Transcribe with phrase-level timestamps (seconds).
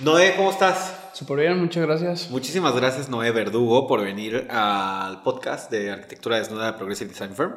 [0.00, 0.94] Noé, ¿cómo estás?
[1.12, 2.30] Súper bien, muchas gracias.
[2.30, 7.54] Muchísimas gracias, Noé Verdugo, por venir al podcast de Arquitectura Desnuda de Progressive Design Firm.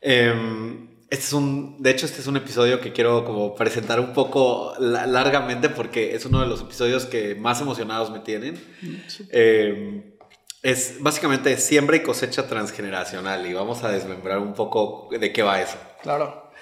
[0.00, 4.12] Em, este es un, de hecho, este es un episodio que quiero como presentar un
[4.12, 8.62] poco largamente porque es uno de los episodios que más emocionados me tienen.
[9.32, 10.04] Em,
[10.62, 15.60] es básicamente siembra y cosecha transgeneracional y vamos a desmembrar un poco de qué va
[15.60, 15.78] eso.
[16.00, 16.52] Claro.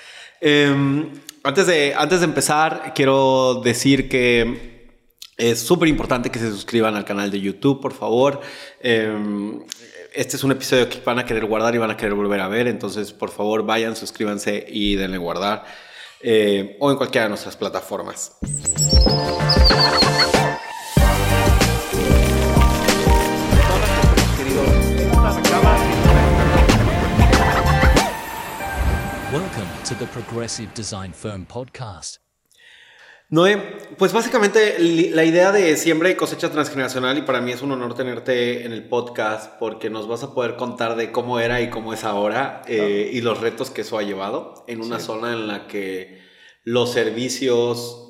[0.41, 1.13] Em,
[1.43, 4.70] antes, de, antes de empezar, quiero decir que
[5.41, 8.41] es súper importante que se suscriban al canal de YouTube, por favor.
[8.81, 9.65] Em,
[10.13, 12.49] este es un episodio que van a querer guardar y van a querer volver a
[12.49, 15.65] ver, entonces por favor vayan, suscríbanse y denle guardar
[16.21, 18.37] eh, o en cualquiera de nuestras plataformas.
[29.85, 32.30] to the Progressive Design Firm podcast.
[33.31, 33.59] Noé,
[33.97, 37.95] pues básicamente la idea de siembra y cosecha transgeneracional, y para mí es un honor
[37.95, 41.95] tenerte en el podcast porque nos vas a poder contar de cómo era y cómo
[41.95, 45.69] es ahora eh, y los retos que eso ha llevado en una zona en la
[45.69, 46.21] que
[46.65, 48.09] los servicios,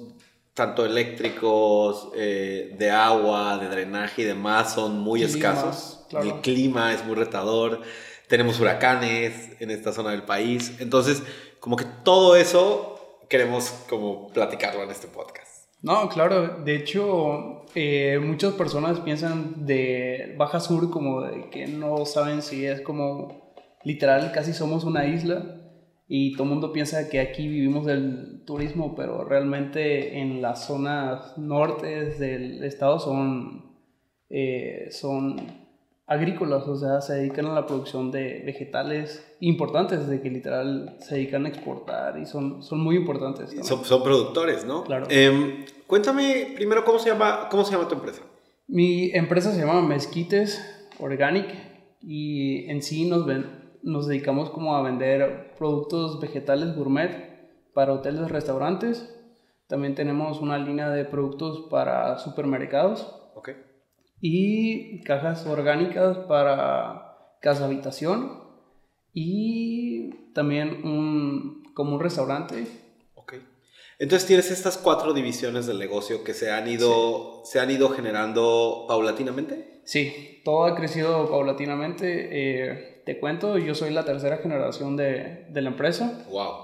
[0.55, 6.07] tanto eléctricos, eh, de agua, de drenaje y demás, son muy escasos.
[6.19, 7.83] El clima es muy retador.
[8.27, 10.73] Tenemos huracanes en esta zona del país.
[10.79, 11.23] Entonces,
[11.61, 13.00] como que todo eso
[13.31, 15.73] queremos como platicarlo en este podcast.
[15.83, 22.05] No, claro, de hecho eh, muchas personas piensan de Baja Sur como de que no
[22.05, 25.57] saben si es como literal casi somos una isla
[26.07, 31.39] y todo el mundo piensa que aquí vivimos del turismo, pero realmente en las zonas
[31.39, 33.77] norte del estado son,
[34.29, 35.60] eh, son
[36.11, 41.15] agrícolas, o sea, se dedican a la producción de vegetales importantes, de que literal se
[41.15, 43.55] dedican a exportar y son, son muy importantes.
[43.65, 44.83] Son, son, productores, ¿no?
[44.83, 45.07] Claro.
[45.09, 48.23] Em, cuéntame primero cómo se, llama, cómo se llama tu empresa.
[48.67, 50.61] Mi empresa se llama Mezquites
[50.99, 51.47] Organic
[52.03, 53.47] y en sí nos, ven,
[53.85, 59.17] nos dedicamos como a vender productos vegetales gourmet para hoteles, restaurantes.
[59.69, 63.20] También tenemos una línea de productos para supermercados.
[64.21, 68.41] Y cajas orgánicas para casa habitación
[69.13, 72.67] y también un, como un restaurante.
[73.15, 73.35] Ok.
[73.99, 78.85] Entonces tienes estas cuatro divisiones del negocio que se han ido, se han ido generando
[78.89, 79.81] paulatinamente.
[79.85, 82.29] Sí, todo ha crecido paulatinamente.
[82.31, 86.25] Eh, te cuento, yo soy la tercera generación de, de la empresa.
[86.31, 86.55] Wow.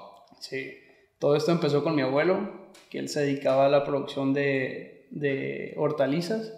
[0.41, 0.75] Sí,
[1.19, 5.75] todo esto empezó con mi abuelo, que él se dedicaba a la producción de, de
[5.77, 6.53] hortalizas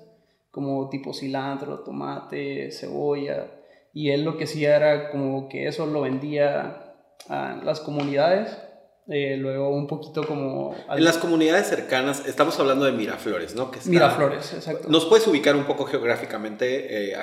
[0.58, 3.46] como tipo cilantro, tomate, cebolla.
[3.94, 6.96] Y él lo que hacía era como que eso lo vendía
[7.28, 8.58] a las comunidades.
[9.06, 10.74] Eh, luego un poquito como...
[10.90, 13.70] En las comunidades cercanas, estamos hablando de Miraflores, ¿no?
[13.70, 14.88] Que Miraflores, exacto.
[14.88, 17.16] ¿Nos puedes ubicar un poco geográficamente eh,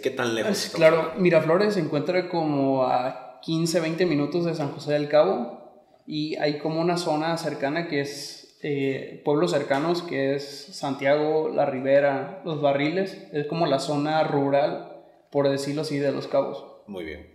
[0.00, 0.70] qué tan lejos?
[0.72, 6.36] claro, Miraflores se encuentra como a 15, 20 minutos de San José del Cabo y
[6.36, 12.42] hay como una zona cercana que es eh, pueblos cercanos, que es Santiago, La Ribera,
[12.44, 16.64] Los Barriles, es como la zona rural, por decirlo así, de Los Cabos.
[16.86, 17.34] Muy bien.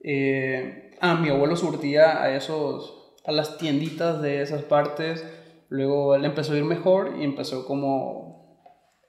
[0.00, 5.26] Eh, ah, mi abuelo surtía a esos, a las tienditas de esas partes,
[5.68, 8.34] luego él empezó a ir mejor y empezó como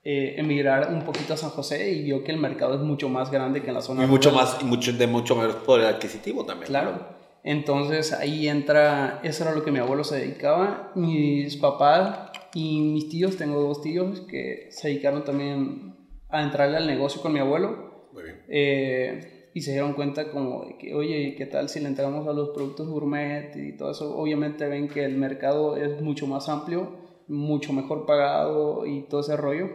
[0.02, 3.30] eh, emigrar un poquito a San José y vio que el mercado es mucho más
[3.30, 4.04] grande que en la zona.
[4.04, 6.68] Y mucho más, y mucho, de mucho mayor poder adquisitivo también.
[6.68, 7.15] Claro.
[7.46, 10.90] Entonces ahí entra, eso era lo que mi abuelo se dedicaba.
[10.96, 15.94] Mis papás y mis tíos, tengo dos tíos que se dedicaron también
[16.28, 18.08] a entrarle al negocio con mi abuelo.
[18.12, 18.42] Muy bien.
[18.48, 22.32] Eh, y se dieron cuenta como de que, oye, ¿qué tal si le entramos a
[22.32, 24.16] los productos gourmet y todo eso?
[24.16, 26.96] Obviamente ven que el mercado es mucho más amplio,
[27.28, 29.68] mucho mejor pagado y todo ese rollo.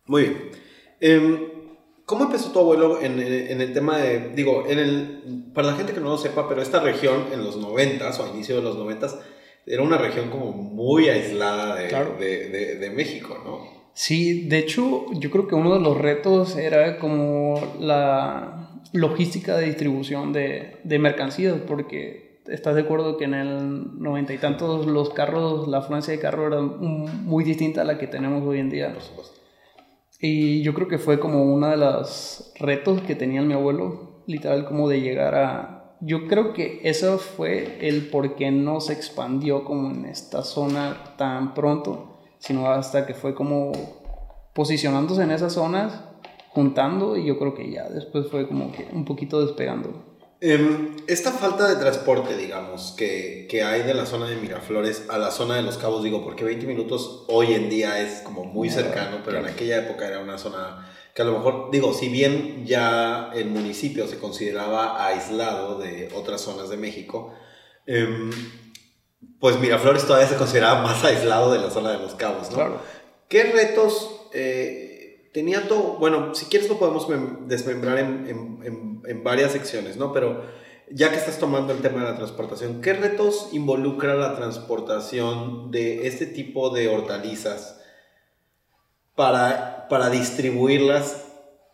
[0.05, 0.51] Muy bien.
[0.99, 1.52] Eh,
[2.13, 5.73] ¿Cómo empezó tu abuelo en, en- en el tema de, digo, en el, para la
[5.73, 8.61] gente que no lo sepa, pero esta región en los 90 o a inicio de
[8.61, 9.07] los 90
[9.65, 12.15] era una región como muy aislada de, Claro.
[12.19, 13.59] de, de- de México, ¿no?
[13.95, 19.65] Sí, de hecho, yo creo que uno de los retos era como la logística de
[19.65, 25.67] distribución de, mercancías, porque estás de acuerdo que en el noventa y tantos los carros,
[25.67, 28.93] la afluencia de carros era muy distinta a la que tenemos hoy en día.
[28.93, 29.39] Por supuesto.
[30.25, 34.63] Y yo creo que fue como uno de los retos que tenía mi abuelo, literal,
[34.63, 35.97] como de llegar a...
[35.99, 40.95] Yo creo que eso fue el por qué no se expandió como en esta zona
[41.17, 43.73] tan pronto, sino hasta que fue como
[44.53, 46.05] posicionándose en esas zonas,
[46.51, 50.12] juntando, y yo creo que ya después fue como que un poquito despegando.
[50.45, 55.17] Em, esta falta de transporte, digamos, que, que hay de la zona de Miraflores a
[55.17, 58.69] la zona de Los Cabos, digo, porque 20 minutos hoy en día es como muy
[58.69, 60.85] cercano, pero en aquella época era una zona
[61.15, 66.41] que a lo mejor, digo, si bien ya el municipio se consideraba aislado de otras
[66.41, 67.33] zonas de México,
[67.85, 68.29] em,
[69.39, 72.55] pues Miraflores todavía se consideraba más aislado de la zona de Los Cabos, ¿no?
[72.57, 72.81] Claro.
[73.29, 74.82] ¿Qué retos eh,
[75.33, 75.97] tenía todo?
[75.99, 80.13] Bueno, si quieres lo podemos mem- desmembrar en, en- en- en varias secciones, ¿no?
[80.13, 80.43] Pero
[80.91, 86.07] ya que estás tomando el tema de la transportación, ¿qué retos involucra la transportación de
[86.07, 87.79] este tipo de hortalizas
[89.15, 91.25] para, para distribuirlas?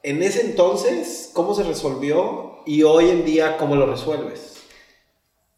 [0.04, 2.60] En ese entonces, ¿cómo se resolvió?
[2.66, 4.59] Y hoy en día, ¿cómo lo resuelves?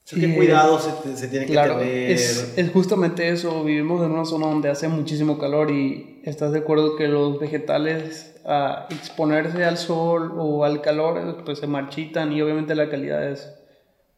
[0.04, 2.12] Sea, ¿Qué Eh, cuidados se, se tiene que Claro, tener?
[2.12, 3.64] es, es justamente eso.
[3.64, 8.36] Vivimos en una zona donde hace muchísimo calor y estás de acuerdo que los vegetales
[8.46, 13.54] a exponerse al sol o al calor pues se marchitan y obviamente la calidad es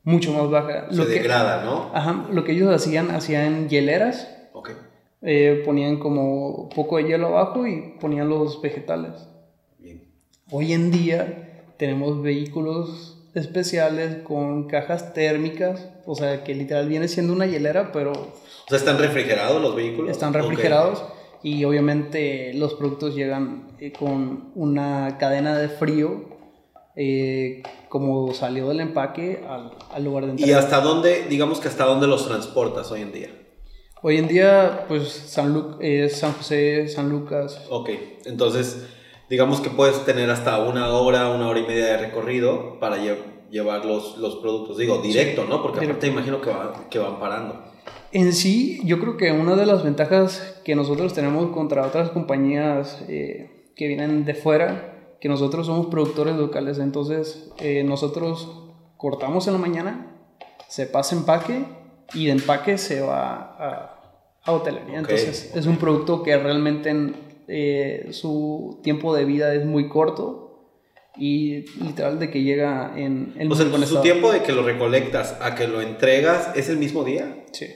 [0.03, 0.87] mucho más baja.
[0.89, 1.91] se Lo que, degrada, ¿no?
[1.93, 4.71] ajá, lo que ellos hacían, hacían hieleras, Ok.
[5.21, 9.11] eh, ponían como poco de hielo abajo y ponían los vegetales.
[9.79, 10.01] Bien.
[10.49, 17.33] Hoy en día tenemos vehículos especiales con cajas térmicas, o sea que literal viene siendo
[17.33, 20.11] una hielera, pero O sea, ¿están refrigerados los vehículos?
[20.11, 21.03] están refrigerados
[21.41, 26.29] y obviamente los productos llegan eh, con una cadena de frío
[26.95, 30.59] eh, como salió del empaque al, al lugar de ¿Y entrega.
[30.59, 33.29] hasta dónde, digamos que hasta dónde los transportas hoy en día?
[34.03, 37.89] Hoy en día, pues San, Lu- eh, San José, San Lucas, Ok,
[38.25, 38.85] entonces
[39.33, 43.17] digamos que puedes tener hasta una hora, una hora y media de recorrido para lle-
[43.49, 44.77] llevar los, los productos.
[44.77, 45.61] Digo, directo, ¿no?
[45.63, 47.63] Porque aparte imagino que, va- que van parando.
[48.11, 53.03] En sí, yo creo que una de las ventajas que nosotros tenemos contra otras compañías
[53.09, 58.47] eh, que vienen de fuera, que nosotros somos productores locales, entonces eh, nosotros
[58.97, 60.15] cortamos en la mañana,
[60.67, 61.65] se pasa empaque
[62.13, 63.99] y de empaque se va a,
[64.45, 64.99] a hotelería.
[65.01, 69.89] Ok, Entonces es un producto que realmente en, eh, su tiempo de vida es muy
[69.89, 70.39] corto
[71.17, 75.37] y literal de que llega en el O sea, su tiempo de que lo recolectas
[75.41, 77.43] a que lo entregas es el mismo día.
[77.51, 77.67] Sí,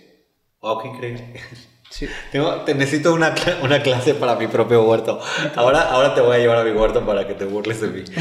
[0.61, 1.23] Wow, qué increíble.
[1.91, 2.07] sí.
[2.31, 5.19] Tengo- te necesito una, una clase para mi propio huerto.
[5.55, 8.03] Ahora, ahora te voy a llevar a mi huerto para que te burles de mí.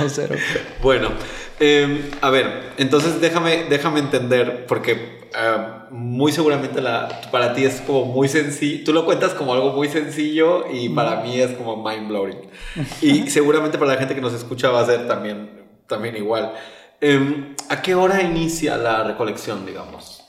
[0.00, 0.34] No, cero.
[0.82, 1.10] Bueno,
[1.60, 7.80] eh, a ver, entonces déjame, déjame entender, porque ah, muy seguramente la, para ti es
[7.82, 11.82] como muy sencillo, tú lo cuentas como algo muy sencillo y para mí es como
[11.82, 12.38] mind blowing.
[13.00, 16.52] Y seguramente para la gente que nos escucha va a ser también, también igual.
[17.00, 20.24] Em, ¿A qué hora inicia la recolección, digamos?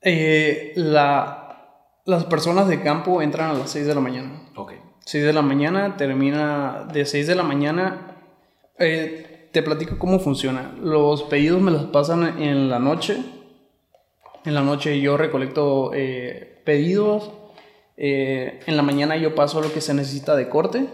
[0.00, 4.42] Eh, la, las personas de campo entran a las 6 de la mañana.
[4.56, 4.72] Ok.
[5.04, 8.16] 6 de la mañana, termina de 6 de la mañana.
[8.78, 10.74] eh, te platico cómo funciona.
[10.82, 13.22] Los pedidos me los pasan en la noche.
[14.44, 17.30] En la noche yo recolecto eh, pedidos.
[17.96, 20.86] Eh, en la mañana yo paso lo que se necesita de corte.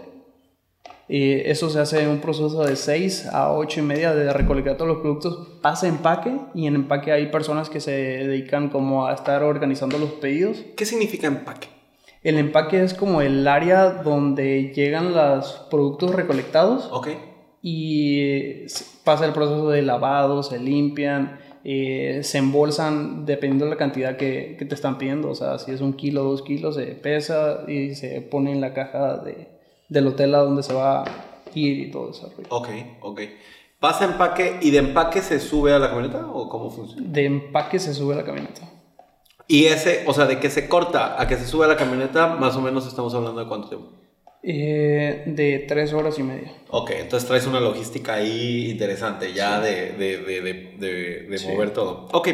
[1.07, 4.75] Eh, eso se hace en un proceso de 6 a 8 y media de recolectar
[4.75, 5.47] todos los productos.
[5.61, 10.11] Pasa empaque y en empaque hay personas que se dedican como a estar organizando los
[10.11, 10.57] pedidos.
[10.75, 11.69] ¿Qué significa empaque?
[12.21, 17.07] El empaque es como el área donde llegan los productos recolectados Ok.
[17.61, 18.65] Y
[19.03, 24.55] pasa el proceso de lavado, se limpian, eh, se embolsan dependiendo de la cantidad que,
[24.57, 25.29] que te están pidiendo.
[25.29, 28.73] O sea, si es un kilo, dos kilos, se pesa y se pone en la
[28.73, 29.49] caja de,
[29.89, 31.05] del hotel a donde se va a
[31.53, 32.31] ir y todo eso.
[32.49, 32.69] Ok,
[33.01, 33.21] ok.
[33.79, 37.07] ¿Pasa empaque y de empaque se sube a la camioneta o cómo funciona?
[37.07, 38.61] De empaque se sube a la camioneta.
[39.47, 42.27] Y ese, o sea, de que se corta a que se sube a la camioneta,
[42.27, 43.89] más o menos estamos hablando de cuánto tiempo.
[44.41, 46.51] Eh, de tres horas y media.
[46.69, 51.47] Ok, entonces traes una logística ahí interesante ya de, de, de, de, de- Sí.
[51.47, 52.07] mover todo.
[52.13, 52.29] Ok,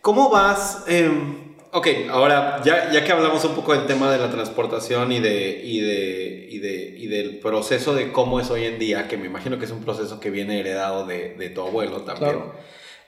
[0.00, 0.84] ¿cómo vas?
[0.88, 5.20] em, Ok, ahora ya, ya que hablamos un poco del tema de la transportación y,
[5.20, 9.16] de, y, de, y, de, y del proceso de cómo es hoy en día, que
[9.16, 12.32] me imagino que es un proceso que viene heredado de, de tu abuelo también.
[12.32, 12.54] Claro.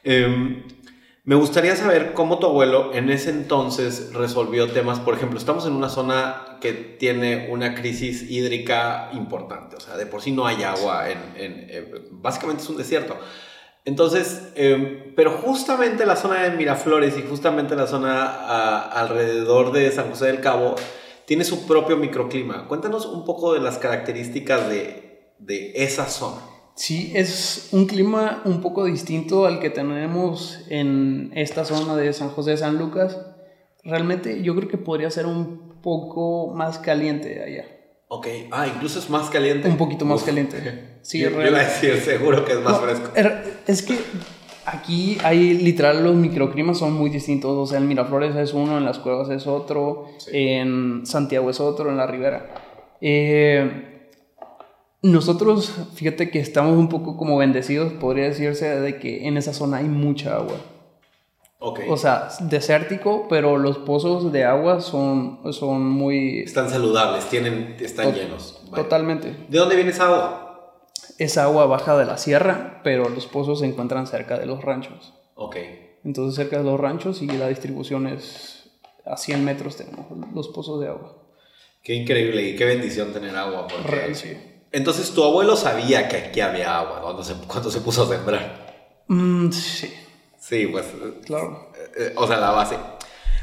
[0.05, 0.63] Em,
[1.25, 4.99] me gustaría saber cómo tu abuelo en ese entonces resolvió temas.
[4.99, 9.76] Por ejemplo, estamos en una zona que tiene una crisis hídrica importante.
[9.76, 11.09] O sea, de por sí no hay agua.
[11.11, 13.17] En, en- básicamente es un desierto.
[13.85, 20.09] Entonces, eh, pero justamente la zona de Miraflores y justamente la zona alrededor de San
[20.11, 20.75] José del Cabo
[21.26, 22.67] tiene su propio microclima.
[22.69, 26.43] Cuéntanos un poco de las características de, de esa zona.
[26.75, 32.31] Sí, es un clima un poco distinto al que tenemos en esta zona de San
[32.31, 33.19] José de San Lucas.
[33.85, 37.67] Realmente yo creo que podría ser un poco más caliente allá.
[38.09, 39.69] Ok, ah, incluso es más caliente.
[39.69, 40.26] Un poquito más Uf.
[40.26, 40.88] caliente.
[41.02, 43.11] Sí, yo, iba a decir, seguro que es más No, fresco.
[43.17, 43.99] er- Es que
[44.67, 47.50] aquí hay literal los microclimas son muy distintos.
[47.59, 50.31] O sea, en Miraflores es uno, en las cuevas es otro, Sí.
[50.33, 52.55] en Santiago es otro, en la ribera.
[53.00, 53.92] Eh,
[55.03, 59.79] nosotros, fíjate que estamos un poco como bendecidos, podría decirse, de que en esa zona
[59.79, 60.57] hay mucha agua.
[61.59, 61.81] Ok.
[61.89, 66.41] O sea, desértico, pero los pozos de agua son, son muy...
[66.41, 68.61] están saludables, tienen, están llenos.
[68.71, 68.83] Vale.
[68.83, 69.37] Totalmente.
[69.49, 70.83] ¿De dónde viene esa agua?
[71.19, 75.15] Es agua baja de la sierra, pero los pozos se encuentran cerca de los ranchos.
[75.37, 75.57] Ok.
[76.05, 78.71] Entonces cerca de los ranchos y la distribución es
[79.05, 81.17] a 100 metros tenemos los pozos de agua.
[81.83, 83.67] Qué increíble y qué bendición tener agua.
[83.69, 84.37] porque- Real, sí.
[84.73, 89.02] Entonces tu abuelo sabía que aquí había agua cuando se, cuando se puso a sembrar.
[89.09, 89.93] Mm, sí,
[90.38, 91.71] Sí, pues, eh, claro.
[91.97, 92.76] eh, o sea, la base.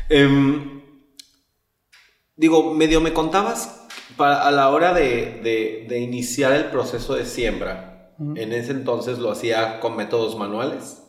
[0.09, 0.81] Em,
[2.35, 7.25] digo, medio me contabas para, a la hora de, de- de iniciar el proceso de
[7.25, 7.85] siembra.
[8.35, 11.03] En ese entonces lo hacía con métodos manuales.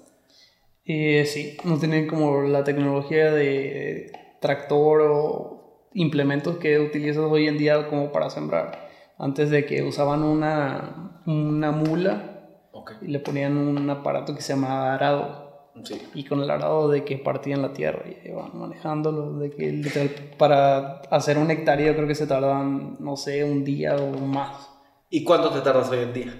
[0.84, 7.58] Eh, sí, no tienen como la tecnología de tractor o implementos que utilizas hoy en
[7.58, 8.89] día como para sembrar.
[9.20, 12.92] Antes de que usaban una, una mula Ok.
[13.02, 15.50] y le ponían un aparato que se llamaba arado.
[15.84, 16.00] Sí.
[16.14, 20.10] Y con el arado de que partían la tierra y iban manejándolo, de que literal
[20.36, 24.68] para hacer un hectárea yo creo que se tardaban, no sé, un día o más,
[25.10, 26.34] ¿Y cuánto te tardas hoy en día?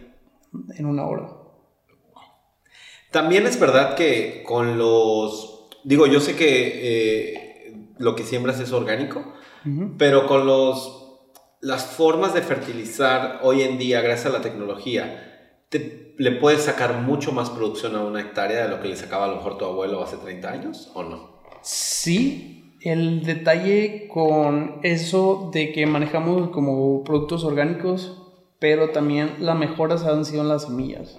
[0.76, 1.28] en una hora.
[3.10, 5.68] También es verdad que con los...
[5.84, 9.24] Digo, yo sé que eh, lo que siembras es orgánico,
[9.66, 9.94] Ujú.
[9.98, 10.99] pero con los...
[11.60, 17.00] Las formas de fertilizar hoy en día, gracias a la tecnología, te- le puedes sacar
[17.02, 19.64] mucho más producción a una hectárea de lo que le sacaba a lo mejor tu
[19.66, 21.40] abuelo hace 30 años, ¿o no?
[21.62, 28.16] Sí, el detalle con eso de que manejamos como productos orgánicos,
[28.58, 31.18] pero también las mejoras han sido en las semillas.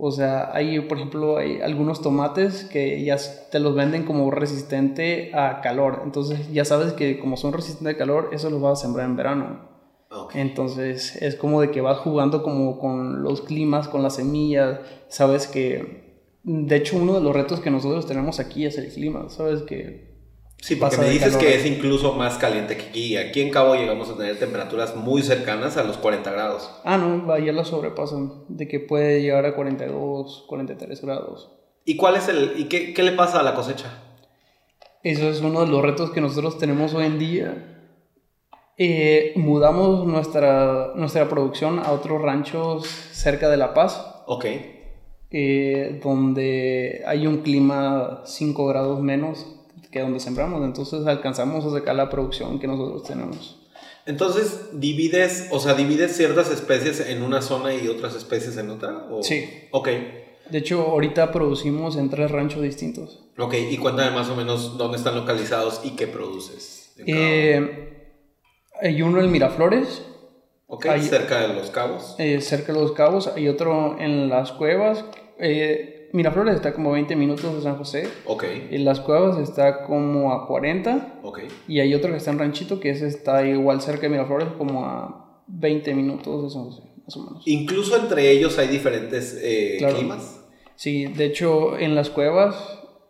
[0.00, 3.16] O sea, hay, por ejemplo, hay algunos tomates que ya
[3.50, 6.02] te los venden como resistente a calor.
[6.04, 9.16] Entonces ya sabes que como son resistentes a calor, eso los vas a sembrar en
[9.16, 9.68] verano.
[10.34, 14.78] Entonces es como de que vas jugando como con los climas, con las semillas.
[15.08, 19.28] Sabes que, de hecho, uno de los retos que nosotros tenemos aquí es el clima.
[19.28, 20.07] Sabes que
[20.60, 21.40] Sí, porque pasa me dices calor.
[21.40, 23.16] que es incluso más caliente que aquí.
[23.16, 26.70] Aquí en Cabo llegamos a tener temperaturas muy cercanas a los 40 grados.
[26.84, 31.50] Ah, no, allá la sobrepasan, de que puede llegar a 42, 43 grados.
[31.84, 32.54] ¿Y cuál es el...
[32.58, 34.02] y qué, qué le pasa a la cosecha?
[35.04, 37.74] Eso es uno de los retos que nosotros tenemos hoy en día.
[38.76, 44.44] Eh, mudamos nuestra, nuestra producción a otros ranchos cerca de La Paz, Ok.
[45.30, 49.54] eh, donde hay un clima 5 grados menos
[49.90, 53.58] que donde sembramos, entonces alcanzamos a sacar la producción que nosotros tenemos.
[54.06, 59.06] Entonces, divides, o sea, divides ciertas especies en una zona y otras especies en otra.
[59.10, 59.22] ¿o?
[59.22, 59.44] Sí.
[59.70, 59.88] Ok.
[60.50, 63.22] De hecho, ahorita producimos en tres ranchos distintos.
[63.36, 66.94] Ok, y cuéntame más o menos dónde están localizados y qué produces.
[67.06, 68.14] Eh,
[68.80, 70.02] hay uno en Miraflores,
[70.66, 72.14] ok, hay- cerca de los cabos.
[72.18, 75.04] eh, cerca de los cabos, hay otro en las cuevas.
[75.38, 78.08] Eh, Miraflores está como 20 minutos de San José.
[78.26, 81.20] Ok, En las cuevas está como a 40.
[81.22, 81.40] ok.
[81.68, 84.84] Y hay otro que está en Ranchito, que ese está igual cerca de Miraflores, como
[84.86, 87.42] a 20 minutos de San José, más o menos.
[87.46, 89.96] Incluso entre ellos hay diferentes eh, Claro.
[89.96, 90.40] climas.
[90.76, 92.54] Sí, de hecho, en las cuevas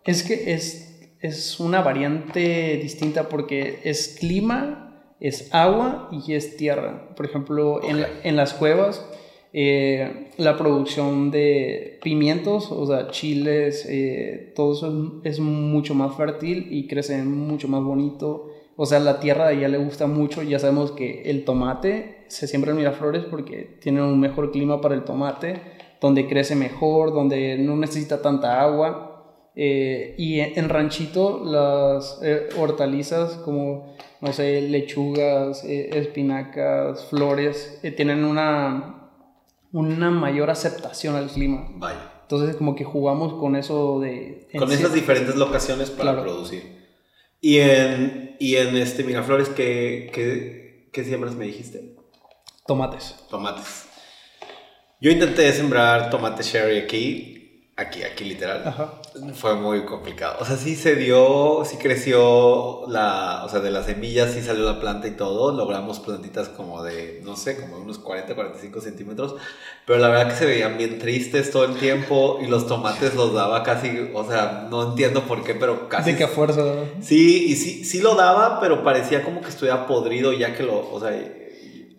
[0.04, 7.10] es que es, es una variante distinta porque es clima, es agua y es tierra.
[7.16, 8.12] Por ejemplo, en, la- Ok.
[8.24, 9.04] en las cuevas,
[9.60, 16.68] eh, la producción de pimientos, o sea, chiles, eh, todo eso es, mucho más fértil
[16.70, 18.52] y crece mucho más bonito.
[18.76, 20.44] O sea, la tierra a ella le gusta mucho.
[20.44, 24.94] Ya sabemos que el tomate se siembra en Miraflores porque tiene un mejor clima para
[24.94, 25.60] el tomate,
[26.00, 29.50] donde crece mejor, donde no necesita tanta agua.
[29.56, 32.20] Eh, y en, ranchito las
[32.56, 38.97] hortalizas como, no sé, lechugas, espinacas, flores, tienen una,
[39.72, 41.66] una mayor aceptación al clima.
[41.76, 42.12] Vaya.
[42.22, 44.48] Entonces como que jugamos con eso de...
[44.58, 46.22] Con esas diferentes locaciones para Claro.
[46.22, 46.76] producir.
[47.40, 51.94] Y en, y en este Miraflores, ¿qué, qué, qué siembras me dijiste?
[52.66, 53.14] Tomates.
[53.30, 53.86] Tomates.
[55.00, 57.37] Yo intenté sembrar tomate cherry aquí,
[57.78, 58.62] aquí, aquí literal.
[58.66, 58.92] Ajá.
[59.34, 60.36] Fue muy complicado.
[60.40, 64.64] O sea, sí se dio, sí creció la, o sea, de las semillas sí salió
[64.64, 65.52] la planta y todo.
[65.52, 69.36] Logramos plantitas como de, no sé, como de unos 40, 45 centímetros.
[69.86, 73.32] Pero la verdad que se veían bien tristes todo el tiempo y los tomates los
[73.32, 76.12] daba casi, o sea, no entiendo por qué, pero casi.
[76.12, 76.62] De que a fuerza.
[76.62, 76.84] ¿verdad?
[77.00, 80.92] Sí, y sí, sí lo daba, pero parecía como que estuviera podrido ya que lo,
[80.92, 81.12] o sea,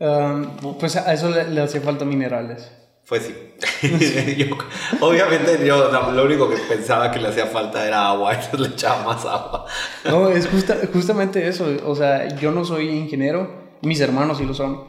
[0.02, 2.72] Um, pues a eso le, le hacía falta minerales.
[3.10, 3.34] Fue sí.
[4.38, 4.56] Yo-
[5.02, 9.04] obviamente yo lo único que pensaba que le hacía falta era agua, entonces le echaba
[9.04, 9.66] más agua.
[10.06, 11.66] No, es justa- justamente eso.
[11.88, 13.50] O sea, yo no soy ingeniero,
[13.82, 14.84] mis hermanos sí lo son.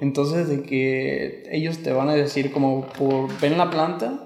[0.00, 4.22] Entonces, de que ellos te van a decir como por ven la planta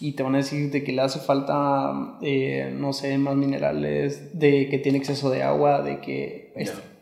[0.00, 4.38] y te van a decir de que le hace falta, eh, no sé, más minerales,
[4.38, 6.52] de que tiene exceso de agua, de que...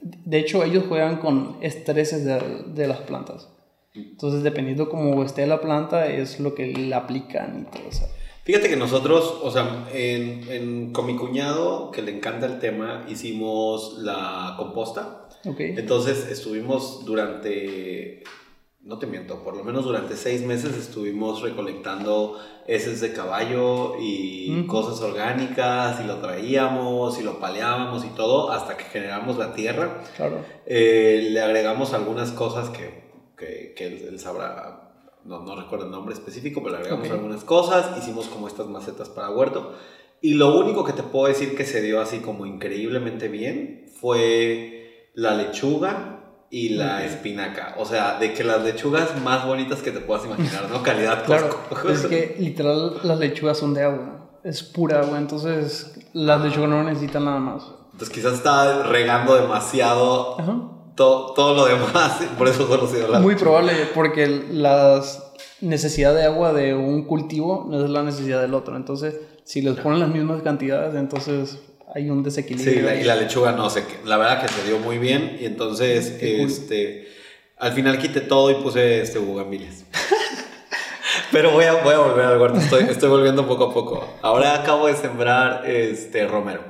[0.02, 2.40] De hecho, ellos juegan con estreses de,
[2.74, 3.48] de las plantas.
[3.94, 8.08] Entonces, dependiendo cómo esté la planta, es lo que le aplican y todo eso.
[8.44, 13.04] Fíjate que nosotros, o sea, en, en- con mi cuñado, que le encanta el tema,
[13.08, 15.28] hicimos la composta.
[15.44, 15.60] ¿Ok?
[15.60, 18.24] Entonces estuvimos durante,
[18.80, 24.60] no te miento, por lo menos durante seis meses estuvimos recolectando heces de caballo y
[24.60, 24.66] Ujú.
[24.68, 30.02] cosas orgánicas y lo traíamos y lo paleábamos y todo hasta que generamos la tierra.
[30.16, 30.44] Claro.
[30.66, 33.01] Eh, le agregamos algunas cosas que,
[33.42, 34.92] que, que él, él sabrá,
[35.24, 39.08] no, no recuerdo el nombre específico, pero le agregamos algunas cosas, hicimos como estas macetas
[39.08, 39.74] para huerto.
[40.20, 45.10] Y lo único que te puedo decir que se dio así como increíblemente bien fue
[45.14, 47.74] la lechuga y la espinaca.
[47.78, 50.82] O sea, de que las lechugas más bonitas que te puedas imaginar, ¿no?
[50.82, 51.48] Calidad Claro,
[51.90, 54.40] es que literal las lechugas son de agua.
[54.44, 57.64] Es pura agua, entonces las lechugas no necesitan nada más.
[57.92, 60.72] Entonces quizás estaba regando demasiado Ajá.
[60.94, 65.02] To- todo lo demás, por eso solo se dio Muy probable, porque la
[65.60, 68.76] necesidad de agua de un cultivo no es la necesidad del otro.
[68.76, 71.58] Entonces, si les ponen las mismas cantidades, entonces
[71.94, 72.74] hay un desequilibrio.
[72.74, 75.44] Sí, la- y la lechuga no sé, la verdad que se dio muy bien y
[75.46, 76.46] entonces Qué cool.
[76.48, 77.08] este
[77.58, 79.84] al final quité todo y puse este bugambilias.
[81.30, 84.04] Pero voy a, voy a volver al huerto, estoy, estoy volviendo poco a poco.
[84.22, 86.60] Ahora acabo de sembrar este romero.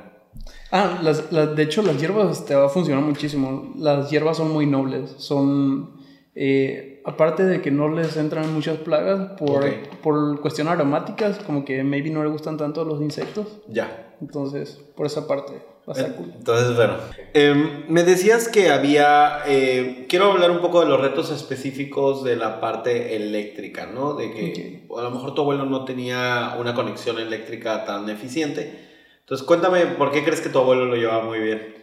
[0.75, 3.73] Ah, las, las- de hecho las hierbas te va a funcionar muchísimo.
[3.77, 5.13] Las hierbas son muy nobles.
[5.19, 5.91] Son,
[6.33, 9.71] eh, aparte de que no les entran muchas plagas por, Ok.
[10.01, 13.45] por cuestión aromáticas, como que maybe no le gustan tanto los insectos.
[13.67, 14.15] Ya.
[14.19, 15.53] Entonces, por esa parte,
[15.87, 16.33] va a estar cool.
[16.35, 16.93] Entonces, bueno.
[17.35, 19.39] Em, me decías que había.
[19.45, 24.13] eh, quiero hablar un poco de los retos específicos de la parte eléctrica, ¿no?
[24.15, 28.91] De que a lo mejor tu abuelo no tenía una conexión eléctrica tan eficiente.
[29.23, 31.73] Entonces, cuéntame, ¿por qué crees que tu abuelo lo llevaba muy bien?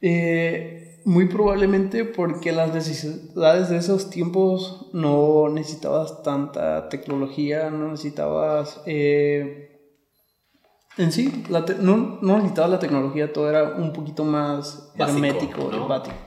[0.00, 8.82] Eh, muy probablemente porque las necesidades de esos tiempos no necesitabas tanta tecnología, no necesitabas...
[8.84, 9.72] eh,
[10.98, 15.70] en sí, la no, no necesitabas la tecnología, todo era un poquito más Básico, hermético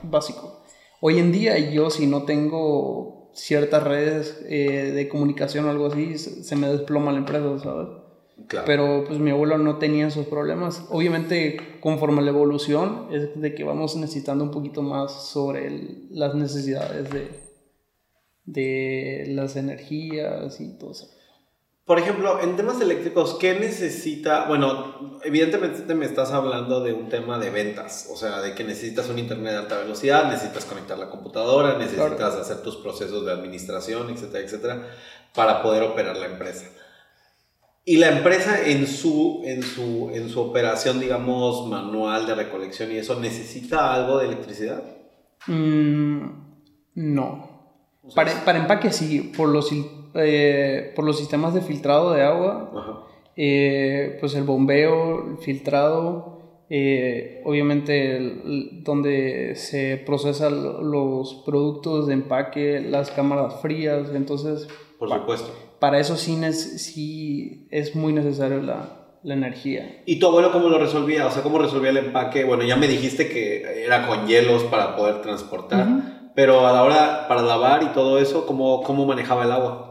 [0.04, 0.62] básico.
[1.00, 6.16] Hoy en día yo si no tengo ciertas redes eh, de comunicación o algo así,
[6.18, 7.88] se me desploma la empresa, ¿sabes?
[8.48, 8.66] Claro.
[8.66, 10.84] Pero pues mi abuelo no tenía esos problemas.
[10.90, 16.06] Obviamente, conforme a la evolución, es de que vamos necesitando un poquito más sobre el-
[16.10, 17.28] las necesidades de,
[18.44, 21.08] de las energías y todo eso.
[21.84, 24.46] Por ejemplo, en temas eléctricos, ¿qué necesita?
[24.46, 29.08] Bueno, evidentemente me estás hablando de un tema de ventas, o sea, de que necesitas
[29.08, 32.40] un internet de alta velocidad, necesitas conectar la computadora, necesitas Claro.
[32.40, 34.86] hacer tus procesos de administración, etcétera, etcétera,
[35.34, 36.66] para poder operar la empresa.
[37.84, 42.96] Y la empresa en su, en su, en su operación, digamos, manual de recolección y
[42.96, 44.84] eso, ¿necesita algo de electricidad?
[45.46, 46.20] Mm,
[46.94, 47.48] no.
[48.14, 49.70] Para, para empaque sí, por los,
[50.14, 52.98] eh, por los sistemas de filtrado de agua, Ajá.
[53.36, 56.38] eh, pues el bombeo, el filtrado,
[56.68, 64.68] eh, obviamente el- el- donde se procesan los productos de empaque, las cámaras frías, entonces
[64.98, 65.52] Por supuesto.
[65.80, 70.02] Para eso sí, nes- sí es muy necesario la, la energía.
[70.06, 71.26] ¿Y tu abuelo cómo lo resolvía?
[71.26, 72.44] O sea, ¿cómo resolvía el empaque?
[72.44, 76.02] Bueno, ya me dijiste que era con hielos para poder transportar, Ujú.
[76.34, 79.86] pero a la hora para lavar y todo eso, ¿cómo, cómo manejaba el agua?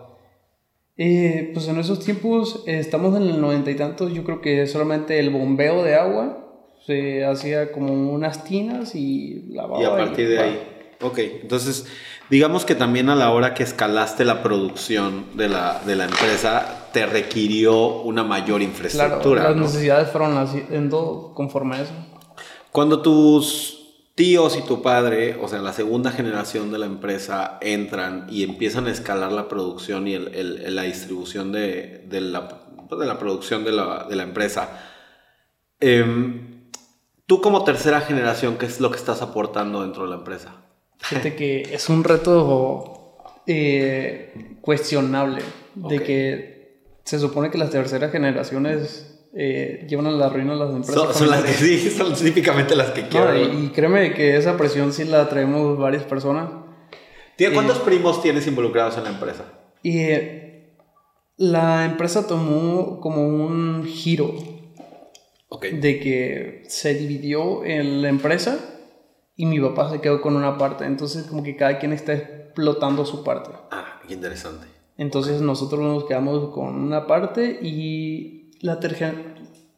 [0.97, 4.67] Eh, pues en esos tiempos eh, estamos en el noventa y tantos, yo creo que
[4.67, 6.45] solamente el bombeo de agua
[6.86, 9.82] se hacía como unas tinas y lavaba.
[9.82, 10.43] Y a partir de va.
[10.43, 10.60] ahí.
[11.02, 11.86] Ok, entonces
[12.29, 16.87] digamos que también a la hora que escalaste la producción de la, de la empresa
[16.93, 19.43] te requirió una mayor Claro, infraestructura.
[19.43, 19.63] las ¿no?
[19.63, 21.93] necesidades fueron haciendo conforme a eso.
[22.71, 23.75] Cuando tus
[24.15, 28.85] tíos y tu padre, o sea, la segunda generación de la empresa, entran y empiezan
[28.87, 32.49] a escalar la producción y el- la distribución de, de la,
[32.91, 34.69] de la producción de la, de la empresa,
[35.79, 36.69] em,
[37.25, 40.55] tú como tercera generación, ¿qué es lo que estás aportando dentro de la empresa?
[40.99, 45.41] Fíjate que es un reto eh, cuestionable
[45.75, 50.69] de que se supone que las terceras generaciones eh, llevan a la ruina a las
[50.75, 50.95] empresas.
[50.95, 53.31] Son, son las que sí, son típicamente las que quiero.
[53.33, 56.49] No, y, y créeme que esa presión sí la traemos varias personas.
[57.35, 59.45] ¿Tiene- ¿Cuántos primos tienes involucrados en la empresa?
[59.81, 60.73] Y eh,
[61.38, 64.33] la empresa tomó como un giro
[65.71, 68.59] de que se dividió en la empresa
[69.39, 70.84] y mi papá se quedó con una parte.
[70.84, 73.52] Entonces como que cada quien está explotando su parte.
[73.71, 74.67] Ah, qué interesante.
[74.97, 78.82] Entonces nosotros nos quedamos con una parte y la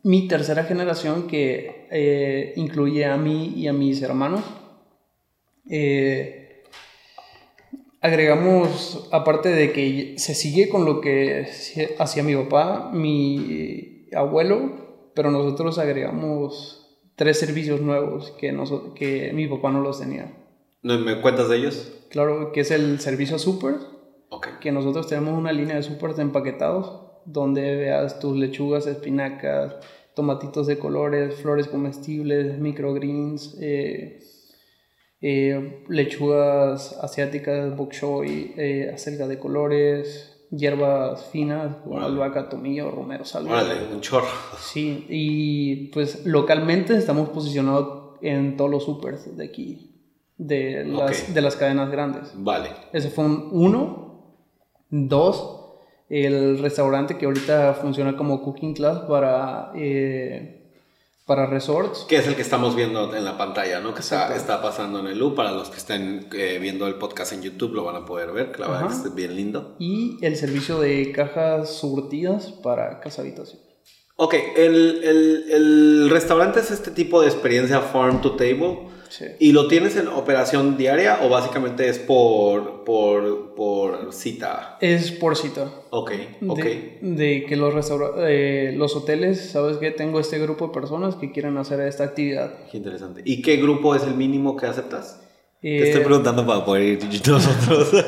[0.02, 4.41] mi tercera generación que eh, incluye a mí y a mis hermanos.
[5.69, 6.63] eh,
[8.02, 11.47] agregamos, aparte de que se sigue con lo que
[12.00, 16.81] hacía mi papá, mi abuelo, pero nosotros agregamos
[17.21, 18.51] tres servicios nuevos que,
[18.95, 20.34] que mi papá no los tenía.
[20.81, 21.93] ¿No ¿Me cuentas de ellos?
[22.10, 23.75] Claro, que es el servicio super,
[24.29, 24.47] Ok.
[24.60, 29.75] que nosotros tenemos una línea de supers empaquetados donde veas tus lechugas, espinacas,
[30.15, 34.17] tomatitos de colores, flores comestibles, microgreens, eh,
[35.21, 43.25] eh, lechugas asiáticas, bok choy, eh, acelga de colores, hierbas finas, como albahaca, tomillo, romero,
[43.25, 43.53] salvia.
[43.53, 44.27] Órale, un chorro.
[44.59, 49.95] Sí, y pues localmente estamos posicionados en todos los supers de aquí,
[50.37, 52.31] de las, de las cadenas grandes.
[52.35, 52.69] Vale.
[52.93, 54.11] Ese fue un uno.
[54.93, 55.77] Dos,
[56.09, 60.61] el restaurante que ahorita funciona como cooking class para, eh,
[61.25, 62.05] para resorts.
[62.10, 63.93] Que es el que estamos viendo en la pantalla, ¿no?
[63.93, 65.36] Que está, está pasando en el loop.
[65.36, 68.51] Para los que estén eh, viendo el podcast en YouTube lo van a poder ver,
[68.51, 69.75] que la verdad es bien lindo.
[69.79, 73.62] Y el servicio de cajas surtidas para casa habitación.
[74.17, 78.89] Ok, el, el- el restaurante es este tipo de experiencia farm to table.
[79.12, 79.26] Sí.
[79.39, 84.78] ¿Y lo tienes en operación diaria o básicamente es por, por, por cita?
[84.80, 85.69] Es por cita.
[85.89, 86.12] Ok,
[86.47, 86.58] ok.
[86.63, 87.74] De, de que los,
[88.19, 89.91] eh, los hoteles, ¿sabes qué?
[89.91, 92.54] Tengo este grupo de personas que quieren hacer esta actividad.
[92.71, 93.21] Qué interesante.
[93.26, 95.19] ¿Y qué grupo es el mínimo que aceptas?
[95.62, 97.91] Te Eh, estoy preguntando para poder ir nosotros.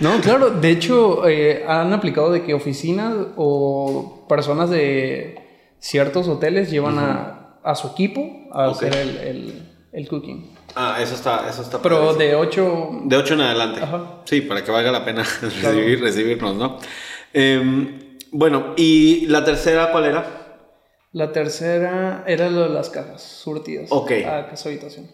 [0.00, 5.36] No, claro, de hecho eh, han aplicado de que oficinas o personas de
[5.78, 10.50] ciertos hoteles llevan a, a su equipo a hacer el, el, el cooking.
[10.74, 12.18] ah, eso está, eso está Pero padrísimo.
[12.24, 12.88] de 8...
[13.04, 13.80] De 8 en adelante.
[13.82, 14.20] Ajá.
[14.24, 16.78] Sí, para que valga la pena recibir, recibirnos, ¿no?
[17.32, 20.40] Em, bueno, ¿y la tercera cuál era?
[21.12, 24.10] La tercera era lo de las cajas surtidas Ok.
[24.26, 25.06] a casa habitación.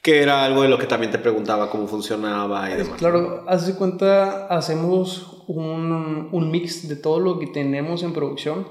[0.00, 2.98] Que era algo de lo que también te preguntaba cómo funcionaba y Es demás.
[2.98, 8.66] Claro, haz de cuenta, hacemos un, un mix de todo lo que tenemos en producción.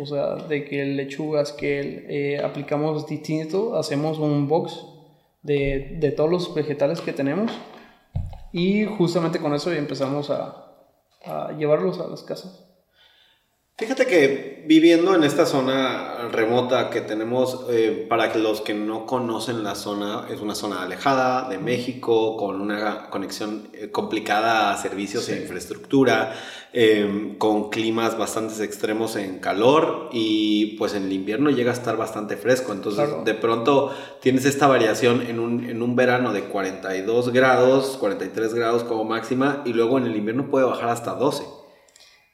[0.00, 4.84] O sea, de que lechugas que eh, aplicamos distinto, hacemos un box
[5.42, 7.52] de, de todos los vegetales que tenemos.
[8.52, 10.72] Y justamente con eso empezamos a,
[11.24, 12.63] a llevarlos a las casas.
[13.76, 19.64] Fíjate que viviendo en esta zona remota que tenemos, eh, para los que no conocen
[19.64, 25.28] la zona, es una zona alejada de México, con una conexión eh, complicada a servicios
[25.28, 26.34] e infraestructura,
[26.72, 31.96] eh, con climas bastante extremos en calor y pues en el invierno llega a estar
[31.96, 32.72] bastante fresco.
[32.72, 33.24] Entonces Claro.
[33.24, 38.84] de pronto tienes esta variación en un, en un verano de 42 grados, 43 grados
[38.84, 41.63] como máxima y luego en el invierno puede bajar hasta 12.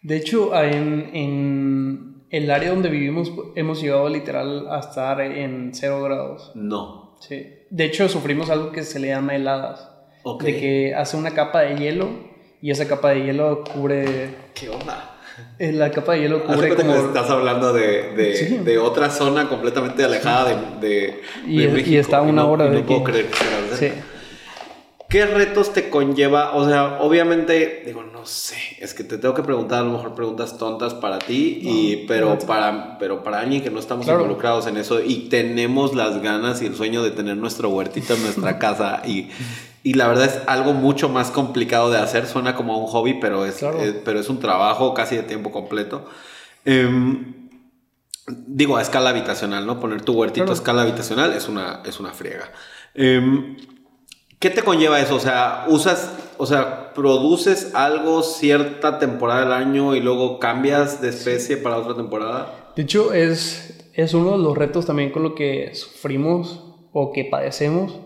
[0.02, 6.02] De hecho, en, en el área donde vivimos hemos llegado literal a estar en 0
[6.02, 6.52] grados.
[6.54, 7.16] No.
[7.20, 7.46] Sí.
[7.70, 9.88] De hecho, sufrimos algo que se le llama heladas.
[10.42, 12.08] De que hace una capa de hielo
[12.62, 14.28] y esa capa de hielo cubre.
[14.54, 15.16] ¿Qué onda?
[15.58, 16.94] eh, La capa de hielo de cubre como.
[16.94, 18.58] estás hablando de, de, Sí.
[18.58, 22.00] de otra zona completamente alejada de, de, Y de es- y México.
[22.00, 23.76] está una hora y no de puedo creer que sea.
[23.76, 23.92] Sí.
[25.10, 26.54] ¿Qué retos te conlleva?
[26.54, 30.14] O sea, obviamente, digo, no sé, es que te tengo que preguntar a lo mejor
[30.14, 32.38] preguntas tontas para ti, y, pero, no.
[32.46, 34.20] para, pero para alguien que no estamos Claro.
[34.20, 38.22] involucrados en eso y tenemos las ganas y el sueño de tener nuestro huertito en
[38.22, 39.28] nuestra casa y,
[39.82, 42.26] Y la verdad es algo mucho más complicado de hacer.
[42.26, 43.80] Suena como un hobby, pero es, Claro.
[43.80, 46.04] es- pero es un trabajo casi de tiempo completo.
[46.66, 47.34] Em,
[48.28, 49.80] digo, a escala habitacional, ¿no?
[49.80, 50.52] Poner tu huertito Claro.
[50.52, 52.52] a escala habitacional es una, es una friega.
[52.94, 53.56] Em,
[54.40, 55.16] ¿Qué te conlleva eso?
[55.16, 61.10] O sea, usas, o sea, produces algo cierta temporada del año y luego cambias de
[61.10, 62.72] especie para otra temporada.
[62.74, 67.26] De hecho, es, es uno de los retos también con lo que sufrimos o que
[67.26, 68.00] padecemos,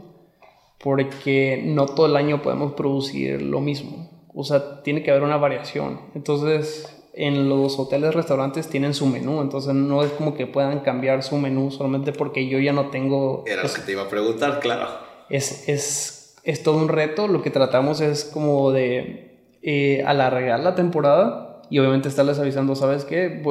[0.82, 4.10] porque no todo el año podemos producir lo mismo.
[4.34, 6.00] O sea, tiene que haber una variación.
[6.16, 11.22] Entonces, en los hoteles, restaurantes tienen su menú, entonces no es como que puedan cambiar
[11.22, 13.44] su menú solamente porque yo ya no tengo...
[13.46, 14.88] Era lo que te iba a preguntar, claro.
[15.28, 17.28] es, es, es todo un reto.
[17.28, 23.04] Lo que tratamos es como de eh, alargar la temporada y obviamente estarles avisando, ¿sabes
[23.04, 23.42] qué?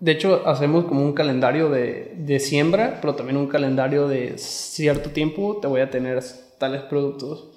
[0.00, 5.10] De hecho, hacemos como un calendario de, de siembra, pero también un calendario de cierto
[5.10, 6.22] tiempo te voy a tener
[6.58, 7.48] tales productos.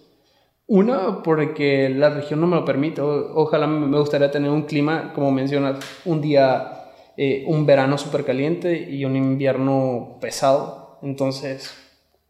[0.67, 3.01] Una, porque la región no me lo permite.
[3.01, 8.25] Ojalá me me gustaría tener un clima, como mencionas, un día, eh, un verano súper
[8.25, 10.99] caliente y un invierno pesado.
[11.01, 11.73] Entonces,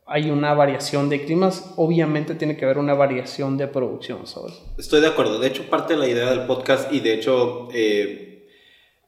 [0.06, 1.74] hay una variación de climas.
[1.78, 4.54] Obviamente tiene que haber una variación de producción, ¿sabes?
[4.78, 5.39] Estoy de acuerdo.
[5.39, 8.48] De hecho, parte de la idea del podcast y de hecho, eh,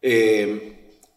[0.02, 0.72] eh,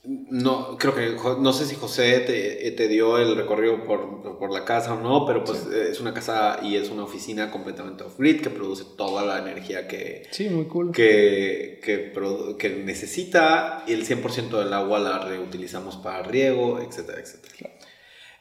[0.04, 4.64] no, creo que, no sé si José te, te dio el recorrido por, por la
[4.64, 8.40] casa o no, pero pues eh, es una casa y es una oficina completamente off-grid
[8.40, 10.92] que produce toda la energía que, Sí, muy cool.
[10.92, 12.12] que, que,
[12.58, 17.77] que necesita y el 100% del agua la reutilizamos para riego, etcétera, etcétera.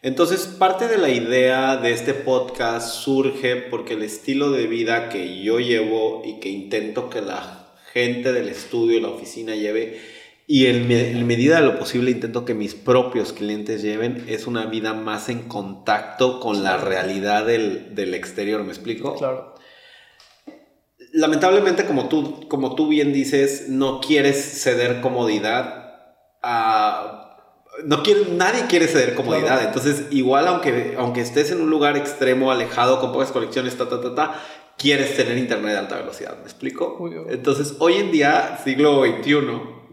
[0.02, 5.42] Entonces, parte de la idea de este podcast surge porque el estilo de vida que
[5.42, 10.00] yo llevo y que intento que la gente del estudio y la oficina lleve,
[10.46, 14.46] y en, me- en medida de lo posible intento que mis propios clientes lleven, es
[14.48, 19.16] una vida más en contacto con la realidad del, del exterior, ¿me explico?
[19.16, 19.56] Claro.
[21.14, 25.96] lamentablemente, como tú, como tú bien dices, no quieres ceder comodidad
[26.44, 27.24] a...
[27.86, 29.60] No quiere, nadie quiere ceder comodidad.
[29.60, 29.68] Claro.
[29.68, 34.02] Entonces, igual aunque, aunque estés en un lugar extremo, alejado, con pocas conexiones, ta, ta,
[34.02, 34.44] ta, ta,
[34.78, 36.38] quieres tener internet de alta velocidad.
[36.38, 37.10] ¿Me explico?
[37.30, 39.40] Entonces, hoy en día, siglo XXI,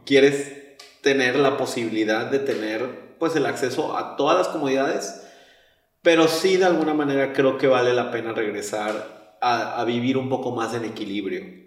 [0.04, 5.22] quieres tener la posibilidad de tener pues el acceso a todas las comodidades,
[6.02, 10.28] pero sí de alguna manera creo que vale la pena regresar a, a vivir un
[10.28, 11.63] poco más en equilibrio.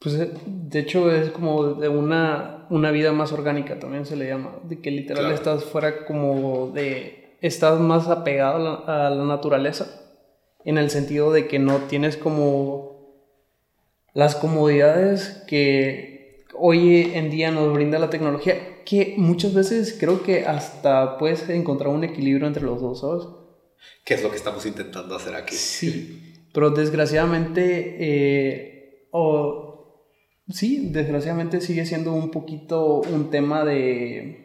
[0.00, 4.28] Pues eh, de hecho es como de una, una vida más orgánica también se le
[4.28, 5.34] llama, de que literal Claro.
[5.34, 9.86] estás fuera como de, estás más apegado a la, a la naturaleza,
[10.64, 13.16] en el sentido de que no tienes como
[14.14, 20.44] las comodidades que hoy en día nos brinda la tecnología, que muchas veces creo que
[20.46, 23.24] hasta puedes encontrar un equilibrio entre los dos, ¿sabes?
[24.04, 25.54] Que es lo que estamos intentando hacer aquí.
[25.54, 29.66] Sí, pero desgraciadamente, eh, o-
[30.50, 34.44] sí, desgraciadamente sigue siendo un poquito un tema de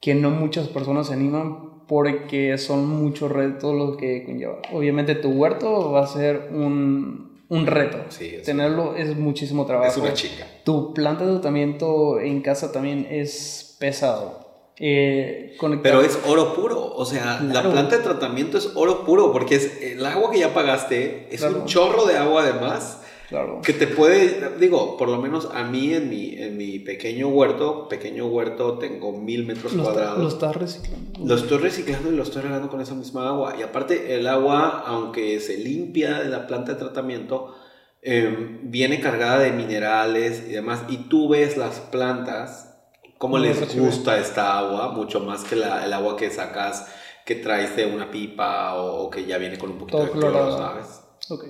[0.00, 4.58] que no muchas personas se animan porque son muchos retos los que conlleva.
[4.72, 7.98] Obviamente tu huerto va a ser un, un reto.
[8.08, 9.90] Sí, es- Tenerlo es muchísimo trabajo.
[9.90, 10.46] Es una chica.
[10.64, 14.44] Tu planta de tratamiento en casa también es pesado.
[14.78, 19.54] Eh, Pero es oro puro, o sea, la planta de tratamiento es oro puro porque
[19.54, 21.60] es el agua que ya pagaste, es Claro.
[21.60, 23.60] un chorro de agua además Claro.
[23.60, 27.88] que te puede, digo, por lo menos a mí en mi, en mi pequeño huerto,
[27.88, 30.18] pequeño huerto tengo mil metros Lo, está- cuadrados.
[30.22, 31.20] lo estás reciclando.
[31.24, 33.54] Lo estoy reciclando y lo estoy regando con esa misma agua.
[33.58, 37.54] Y aparte, el agua, aunque se limpia de la planta de tratamiento,
[38.02, 40.82] eh, viene cargada de minerales y demás.
[40.88, 42.76] Y tú ves las plantas,
[43.18, 43.86] cómo ¿Cómo les reciben?
[43.86, 46.86] gusta esta agua, mucho más que la- el agua que sacas,
[47.24, 50.12] que traes de una pipa o, o que ya viene con un poquito Todo de
[50.12, 50.56] cloro.
[50.56, 51.00] ¿sabes?
[51.28, 51.44] Ok.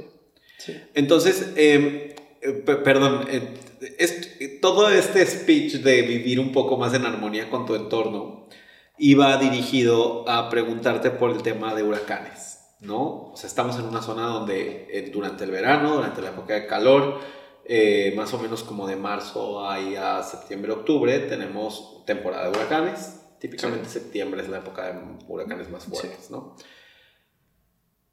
[0.59, 0.77] Sí.
[0.95, 3.55] Entonces, eh, eh, pe- perdón, eh,
[3.99, 8.47] es- todo este speech de vivir un poco más en armonía con tu entorno
[8.99, 13.33] iba dirigido a preguntarte por el tema de huracanes, ¿no?
[13.33, 16.66] O sea, estamos en una zona donde eh, durante el verano, durante la época de
[16.66, 17.21] calor,
[17.66, 23.21] eh, más o menos como de marzo ahí a septiembre, octubre, tenemos temporada de huracanes.
[23.38, 26.57] Típicamente septiembre es la época de huracanes más fuertes, ¿no?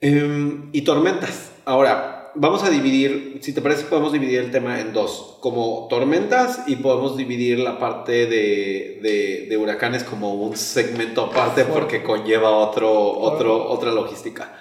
[0.01, 1.51] Em, y tormentas.
[1.65, 6.63] Ahora, vamos a dividir, si te parece, podemos dividir el tema en dos, como tormentas
[6.67, 12.49] y podemos dividir la parte de, de- de huracanes como un segmento aparte porque conlleva
[12.51, 14.53] otro, otro, otra logística.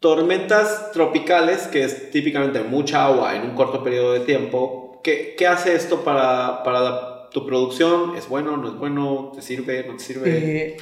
[0.00, 5.00] Tormentas tropicales, que es típicamente mucha agua en un corto periodo de tiempo.
[5.02, 8.14] ¿Qué, qué hace esto para, para tu producción?
[8.16, 8.56] ¿Es bueno?
[8.56, 9.32] ¿No es bueno?
[9.34, 9.84] ¿Te sirve?
[9.88, 10.30] ¿No te sirve?
[10.30, 10.76] Eh,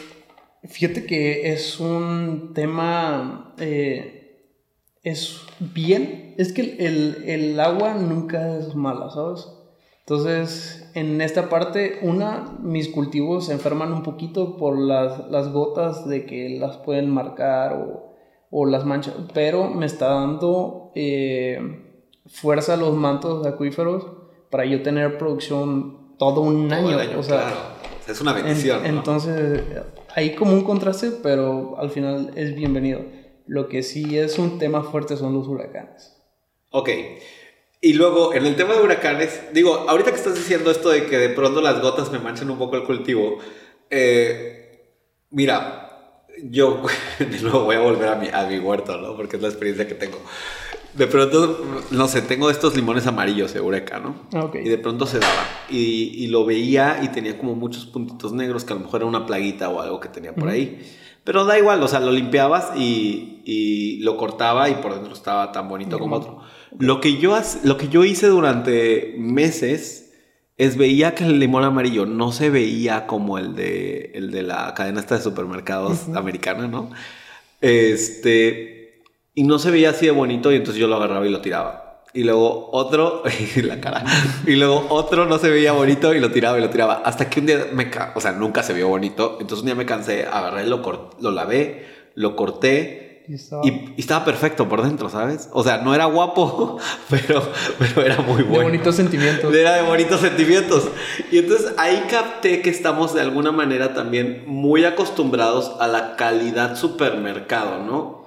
[0.68, 4.25] fíjate que es un tema eh,
[5.10, 5.40] es
[5.74, 6.34] bien.
[6.36, 9.48] Es que el, el agua nunca es mala, ¿sabes?
[10.00, 16.06] Entonces, en esta parte, una, mis cultivos se enferman un poquito por las, las gotas
[16.08, 18.14] de que las pueden marcar o,
[18.50, 21.58] o las manchas, pero me está dando eh,
[22.26, 24.06] fuerza los mantos acuíferos
[24.50, 26.90] para yo tener producción todo un Todo año.
[27.00, 27.56] el año, o sea, claro.
[28.06, 28.82] Es una en- bendición.
[28.82, 28.88] ¿no?
[28.88, 29.60] entonces,
[30.14, 33.00] hay como un contraste, pero al final es bienvenido.
[33.46, 36.16] Lo que sí es un tema fuerte son los huracanes.
[36.70, 36.90] Ok.
[37.80, 41.18] Y luego, en el tema de huracanes, digo, ahorita que estás diciendo esto de que
[41.18, 43.38] de pronto las gotas me manchan un poco el cultivo,
[43.90, 44.90] eh,
[45.30, 46.82] mira, yo
[47.18, 49.16] de nuevo voy a volver a mi, a mi huerto, ¿no?
[49.16, 50.18] Porque es la experiencia que tengo.
[50.94, 54.16] De pronto, no sé, tengo estos limones amarillos de Eureka, ¿no?
[54.32, 54.56] Ah, ok.
[54.64, 55.46] Y de pronto se daba.
[55.68, 59.06] Y, y lo veía y tenía como muchos puntitos negros que a lo mejor era
[59.06, 60.82] una plaguita o algo que tenía por ahí.
[61.26, 65.50] Pero da igual, o sea, lo limpiabas y, y lo cortaba y por dentro estaba
[65.50, 66.40] tan bonito como otro.
[66.78, 70.14] Lo que, yo, lo que yo hice durante meses
[70.56, 74.72] es veía que el limón amarillo no se veía como el de, el de la
[74.74, 76.90] cadena esta de supermercados americana, ¿no?
[77.60, 79.02] Este,
[79.34, 81.85] y no se veía así de bonito y entonces yo lo agarraba y lo tiraba.
[82.16, 83.22] Y luego otro,
[83.56, 84.02] y la cara.
[84.46, 87.02] Y luego otro no se veía bonito y lo tiraba y lo tiraba.
[87.04, 89.36] Hasta que un día me, o sea, nunca se vio bonito.
[89.38, 94.00] Entonces un día me cansé, agarré, lo, lo lavé, lo corté Y estaba y, y
[94.00, 95.50] estaba perfecto por dentro, ¿sabes?
[95.52, 96.78] O sea, no era guapo,
[97.10, 97.42] pero,
[97.78, 98.64] pero era muy de bueno.
[98.64, 99.54] bonitos sentimientos.
[99.54, 100.88] Era de bonitos sentimientos.
[101.30, 106.76] Y entonces ahí capté que estamos de alguna manera también muy acostumbrados a la calidad
[106.76, 108.25] supermercado, ¿no?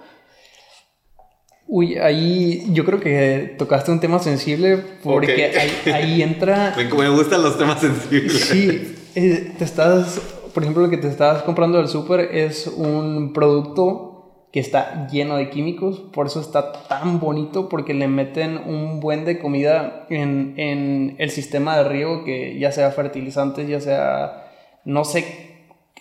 [1.72, 6.74] Uy, ahí yo creo que tocaste un tema sensible porque ahí, ahí entra...
[6.78, 8.40] Me, me gustan los temas sensibles.
[8.40, 10.20] Sí, eh, te estás,
[10.52, 14.10] por ejemplo, lo que te estás comprando del súper es un producto
[14.52, 19.24] que está lleno de químicos, por eso está tan bonito, porque le meten un buen
[19.24, 24.52] de comida en, en el sistema de riego, que ya sea fertilizantes, ya sea,
[24.86, 25.24] no sé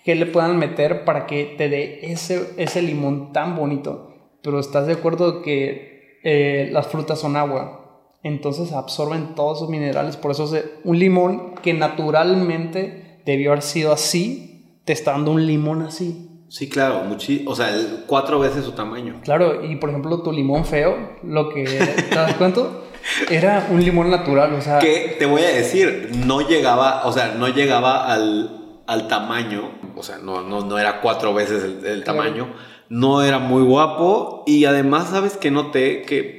[0.03, 4.08] qué le puedan meter para que te dé ese, ese limón tan bonito.
[4.43, 10.17] Pero estás de acuerdo que eh, las frutas son agua, entonces absorben todos esos minerales.
[10.17, 15.47] Por eso se- un limón que naturalmente debió haber sido así, te está dando un
[15.47, 16.25] limón así.
[16.49, 17.71] Sí, claro, muchi o sea,
[18.07, 19.21] cuatro veces su tamaño.
[19.23, 22.63] Claro, y por ejemplo tu limón feo, lo que te das cuenta,
[23.31, 27.35] era un limón natural, o sea, Que te voy a decir, no llegaba, o sea,
[27.39, 32.03] no llegaba al, al tamaño, o sea, no, no, no era cuatro veces el, el
[32.05, 32.49] Claro.
[32.91, 36.39] No era muy guapo y además, ¿sabes que Noté que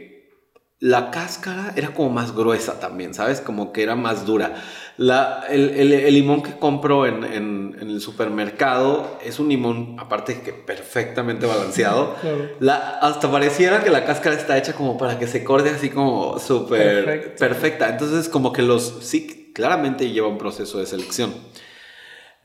[0.82, 3.42] la cáscara era como más gruesa también, ¿sabes?
[3.42, 4.56] Como que era más dura.
[4.96, 9.98] La, el, el- el limón que compro en, en- en el supermercado es un limón,
[10.00, 12.16] aparte que perfectamente balanceado.
[12.22, 12.50] Claro.
[12.62, 16.40] La, hasta pareciera que la cáscara está hecha como para que se corte así como
[16.40, 17.90] súper perfecta.
[17.90, 19.00] Entonces, como que los.
[19.02, 21.34] Sí, claramente lleva un proceso de selección.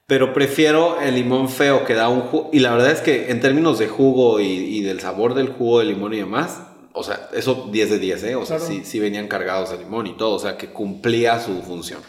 [0.06, 2.50] Pero prefiero el limón feo que da un jugo.
[2.52, 5.78] Y la verdad es que en términos de jugo y, y del sabor del jugo
[5.78, 6.60] de limón y demás,
[6.92, 8.34] o sea, eso 10 de 10, ¿eh?
[8.36, 11.60] O sea, sí, sí venían cargados de limón y todo, o sea, que cumplía su
[11.62, 12.00] función.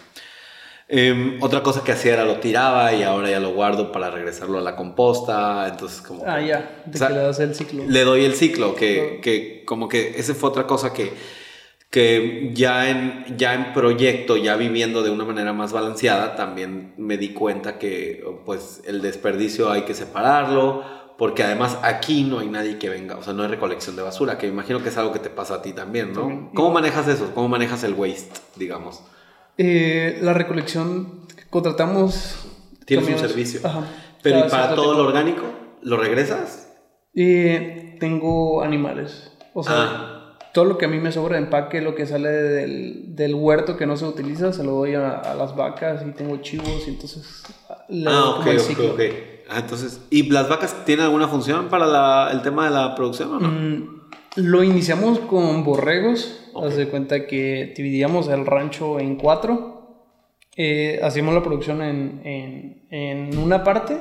[0.88, 4.60] Em, otra cosa que hacía era lo tiraba y ahora ya lo guardo para regresarlo
[4.60, 5.68] a la composta.
[5.68, 6.24] Entonces, como.
[6.28, 7.84] ah, ya, o sea, le das el ciclo.
[7.88, 11.14] le doy el ciclo, que, que como que esa fue otra cosa que,
[11.90, 17.18] que ya, en, ya en proyecto, ya viviendo de una manera más balanceada, también me
[17.18, 20.84] di cuenta que pues el desperdicio hay que separarlo,
[21.18, 24.38] porque además aquí no hay nadie que venga, o sea, no hay recolección de basura,
[24.38, 26.22] que imagino que es algo que te pasa a ti también, ¿no?
[26.22, 26.50] También.
[26.54, 27.32] ¿Cómo manejas eso?
[27.34, 29.02] ¿Cómo manejas el waste, digamos?
[29.58, 32.46] Eh, la recolección, contratamos...
[32.86, 33.62] Tienes un servicio.
[33.64, 33.84] Ajá.
[34.22, 35.44] Pero ¿y para todo lo orgánico?
[35.82, 36.72] ¿Lo regresas?
[37.16, 39.32] Eh, tengo animales.
[39.54, 40.15] O sea, Ah.
[40.56, 43.76] Todo lo que a mí me sobra de empaque, lo que sale del, del huerto
[43.76, 46.92] que no se utiliza, se lo doy a, a las vacas y tengo chivos y
[46.92, 47.44] entonces
[47.90, 48.94] le Ah, ok, el ok, ciclo.
[48.94, 49.02] ok.
[49.50, 53.34] Ah, entonces, ¿y las vacas tienen alguna función para la- el tema de la producción
[53.34, 53.48] o no?
[53.50, 54.02] Mm,
[54.38, 56.50] lo iniciamos con borregos.
[56.54, 56.66] Ok.
[56.68, 59.74] Haz de cuenta que dividíamos el rancho en cuatro.
[60.58, 63.98] Eh, hacíamos la producción en, en, en una parte.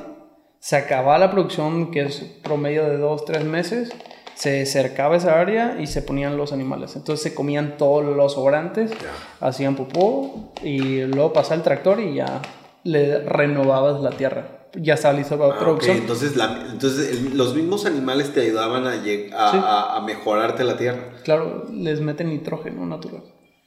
[0.59, 3.91] Se acababa la producción, que es promedio de dos, tres meses.
[4.35, 6.95] Se cercaba esa área y se ponían los animales.
[6.95, 8.91] Entonces se comían todos los sobrantes,
[9.39, 12.41] hacían popó y luego pasaba el tractor y ya
[12.83, 14.67] le renovabas la tierra.
[14.77, 15.95] Ya estaba lista para Ah, producción.
[15.97, 19.31] Entonces, la- entonces el- los mismos animales te ayudaban a, a, Sí.
[19.33, 21.13] a- a mejorarte la tierra.
[21.23, 23.23] Claro, les meten nitrógeno natural.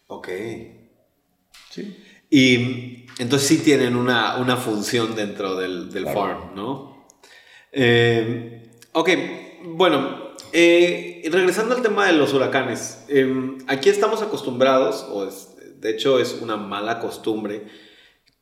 [0.09, 0.29] Ok.
[1.71, 1.97] Sí.
[2.31, 6.21] Y entonces sí tienen una, una función dentro del, del Claro.
[6.21, 7.07] farm, ¿no?
[7.73, 9.09] Eh, ok,
[9.65, 15.49] bueno, eh, regresando al tema de los huracanes, em, aquí estamos acostumbrados, o es-
[15.81, 17.65] de hecho es una mala costumbre,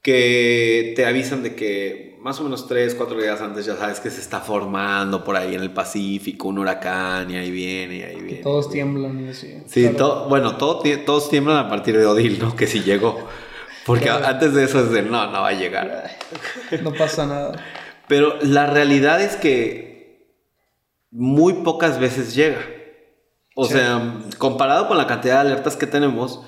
[0.03, 4.11] que te avisan de que más o menos tres, cuatro días antes ya sabes que
[4.11, 8.21] se está formando por ahí en el Pacífico un huracán y ahí viene y ahí
[8.21, 8.43] viene.
[8.43, 9.55] Todos tiemblan y así.
[9.67, 9.97] Sí, Claro.
[9.97, 12.55] to- bueno, todo todos tiemblan a partir de Odil, ¿no?
[12.57, 13.29] Que si llegó.
[13.85, 14.27] Porque Claro.
[14.27, 16.11] antes de eso es de no, no va a llegar.
[16.83, 17.65] No pasa nada.
[18.09, 19.86] Pero la realidad es que
[21.19, 22.59] muy pocas veces llega.
[23.55, 23.73] O Sí.
[23.75, 26.43] sea, comparado con la cantidad de alertas que tenemos,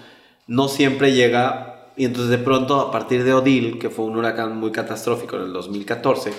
[0.46, 1.92] no siempre llega.
[1.96, 5.42] Y entonces de pronto, a partir de Odil, que fue un huracán muy catastrófico en
[5.44, 6.32] el 2014,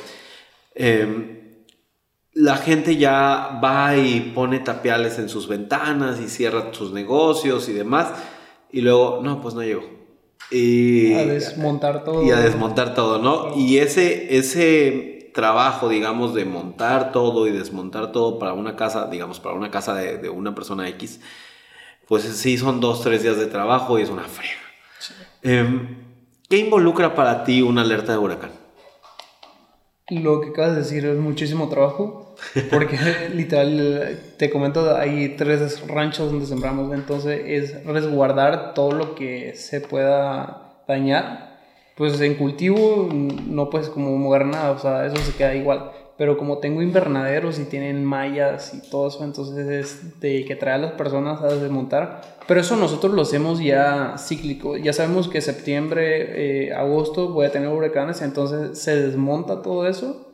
[0.75, 1.65] eh,
[2.33, 7.73] la gente ya va y pone tapiales en sus ventanas y cierra sus negocios y
[7.73, 8.13] demás.
[8.71, 9.83] Y luego, no, pues no llegó.
[10.51, 12.23] Y, A desmontar todo.
[12.23, 13.55] y a desmontar todo, ¿no?
[13.57, 19.39] Y ese, ese trabajo, digamos, de montar todo y desmontar todo para una casa, digamos,
[19.39, 21.21] para una casa de, de una persona X,
[22.07, 24.53] pues sí son dos, tres días de trabajo y es una frega.
[25.41, 26.09] Em,
[26.49, 28.51] ¿Qué involucra para ti una alerta de huracán?
[30.09, 32.35] Lo que acabas de decir es muchísimo trabajo,
[32.71, 32.97] porque
[33.33, 39.79] literal, te comento, hay tres ranchos donde sembramos, entonces es resguardar todo lo que se
[39.79, 41.48] pueda dañar.
[41.99, 45.91] Pues en cultivo no puedes como mover nada, o sea, eso se queda igual.
[46.17, 50.75] Pero como tengo invernaderos y tienen mallas y todo eso, entonces es de que trae
[50.75, 52.21] a las personas a desmontar.
[52.47, 54.77] Pero eso nosotros lo hacemos ya cíclico.
[54.77, 60.25] Ya sabemos que septiembre, eh, agosto voy a tener huracanes, entonces se desmonta todo eso.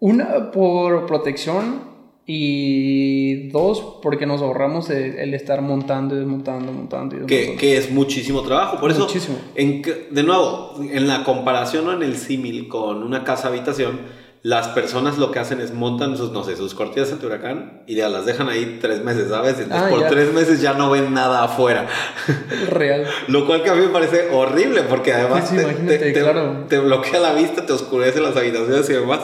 [0.00, 1.89] Una, por protección
[2.32, 7.60] y dos, porque nos ahorramos el, el estar montando y desmontando, montando y Que, desmontando.
[7.60, 8.78] que es muchísimo trabajo.
[8.80, 9.36] Por eso, Muchísimo.
[9.54, 14.00] en que- de nuevo, en la comparación o en el símil con una casa habitación,
[14.42, 17.96] las personas lo que hacen es montan sus, no sé, sus cortinas ante huracán y
[17.96, 19.58] ya las dejan ahí tres meses, ¿sabes?
[19.58, 20.08] Entonces, Ah, por ya.
[20.08, 21.86] tres meses ya no ven nada afuera.
[22.70, 23.06] Real.
[23.28, 26.64] Lo cual que a mí me parece horrible porque además Sí, sí, te- te- claro.
[26.68, 29.20] te bloquea la vista, te oscurece las habitaciones y demás.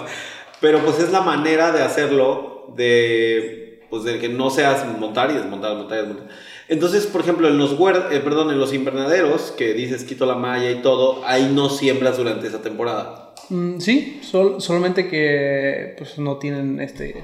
[0.61, 5.35] Pero pues es la manera de hacerlo de, pues de que no seas montar y
[5.35, 6.29] desmontar, montar y desmontar.
[6.69, 10.71] Entonces, por ejemplo, en los, eh, perdón, en los invernaderos, que dices quito la malla
[10.71, 13.35] y todo, ahí no siembras durante esa temporada.
[13.51, 17.23] Mm, sí, sol- solamente que pues no tienen este...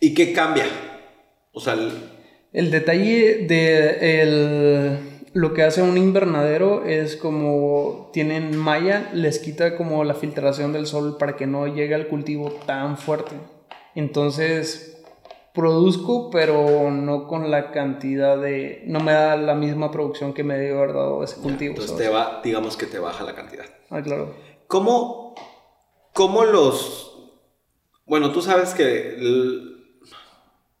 [0.00, 0.64] ¿Y qué cambia?
[1.52, 1.92] O sea, el-
[2.54, 4.98] El detalle de el-
[5.34, 10.86] lo que hace un invernadero es como tienen malla, les quita como la filtración del
[10.86, 13.32] sol para que no llegue al cultivo tan fuerte.
[13.94, 14.88] Entonces
[15.54, 18.82] produzco, pero no con la cantidad de...
[18.86, 21.72] No me da la misma producción que me debe haber dado ese cultivo.
[21.72, 22.06] entonces ¿sabes?
[22.06, 23.66] te va, digamos que te baja la cantidad.
[23.90, 24.34] Ah, claro.
[24.66, 25.34] ¿Cómo,
[26.14, 27.12] cómo los...
[28.06, 29.14] Bueno, tú sabes que...
[29.14, 29.68] el-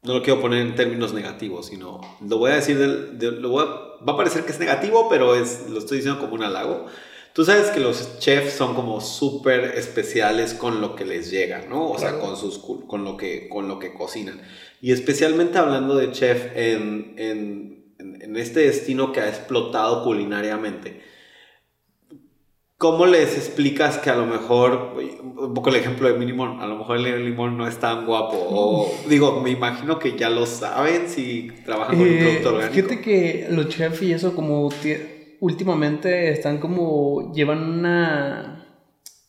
[0.04, 3.50] no lo quiero poner en términos negativos, sino lo voy a decir, del, de- lo
[3.50, 6.42] voy a- va a parecer que es negativo, pero es, lo estoy diciendo como un
[6.42, 6.86] halago.
[7.34, 11.90] Tú sabes que los chefs son como súper especiales con lo que les llega, ¿no?
[11.90, 12.24] O sea, Claro.
[12.26, 14.42] con, sus, con, lo que, con lo que cocinan.
[14.82, 21.00] Y especialmente hablando de chef en, en, en- este destino que ha explotado culinariamente.
[22.78, 24.96] ¿Cómo les explicas que a lo mejor,
[25.38, 28.06] un poco el ejemplo de mi limón, a lo mejor el limón no es tan
[28.06, 28.36] guapo?
[28.50, 32.74] O digo, me imagino que ya lo saben si trabajan con un Eh, producto orgánico.
[32.74, 34.68] Fíjate que los chefs y eso como
[35.42, 38.64] últimamente están como llevan una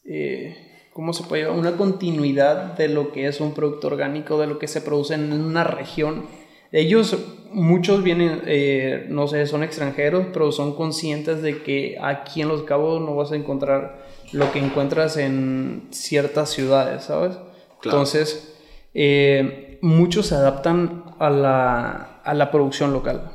[0.05, 0.55] eh,
[0.93, 1.57] ¿cómo se puede llevar?
[1.57, 5.33] Una continuidad de lo que es un producto orgánico, de lo que se produce en
[5.33, 6.27] una región.
[6.71, 7.17] Ellos,
[7.51, 12.61] muchos vienen, eh, no sé, son extranjeros, pero son conscientes de que aquí en Los
[12.61, 17.37] Cabos no vas a encontrar lo que encuentras en ciertas ciudades, ¿sabes?
[17.81, 17.97] Claro.
[17.97, 18.55] Entonces,
[18.93, 23.32] eh, muchos se adaptan a la, a la producción local.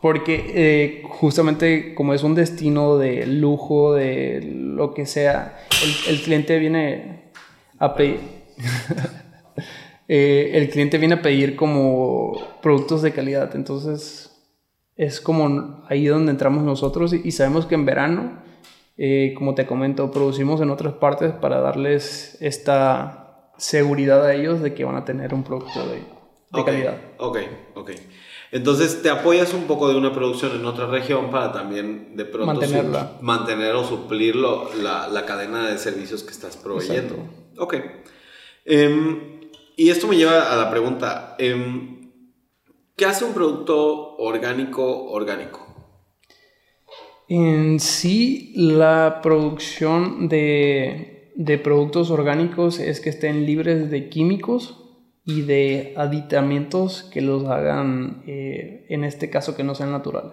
[0.00, 6.22] Porque eh, justamente como es un destino de lujo, de lo que sea, el, el
[6.22, 7.32] cliente viene
[7.78, 8.20] a pedir...
[10.08, 13.54] eh, el cliente viene a pedir como productos de calidad.
[13.56, 14.32] Entonces
[14.96, 18.42] es como ahí donde entramos nosotros y, y sabemos que en verano,
[18.96, 24.74] eh, como te comento, producimos en otras partes para darles esta seguridad a ellos de
[24.74, 25.96] que van a tener un producto de,
[26.50, 26.96] de Ok, calidad.
[27.18, 27.38] Ok,
[27.74, 27.90] ok.
[28.56, 32.46] Entonces te apoyas un poco de una producción en otra región para también de pronto
[32.46, 33.18] Mantenerla.
[33.20, 37.14] mantener o suplir lo- la, la cadena de servicios que estás proveyendo.
[37.16, 37.62] Exacto.
[37.62, 37.74] Ok.
[38.64, 39.40] Em,
[39.76, 42.10] y esto me lleva a la pregunta, em,
[42.96, 45.62] ¿qué hace un producto orgánico orgánico?
[47.28, 54.85] En sí, la producción de, de productos orgánicos es que estén libres de químicos
[55.28, 60.32] y de aditamentos que los hagan, eh, en este caso, que no sean naturales.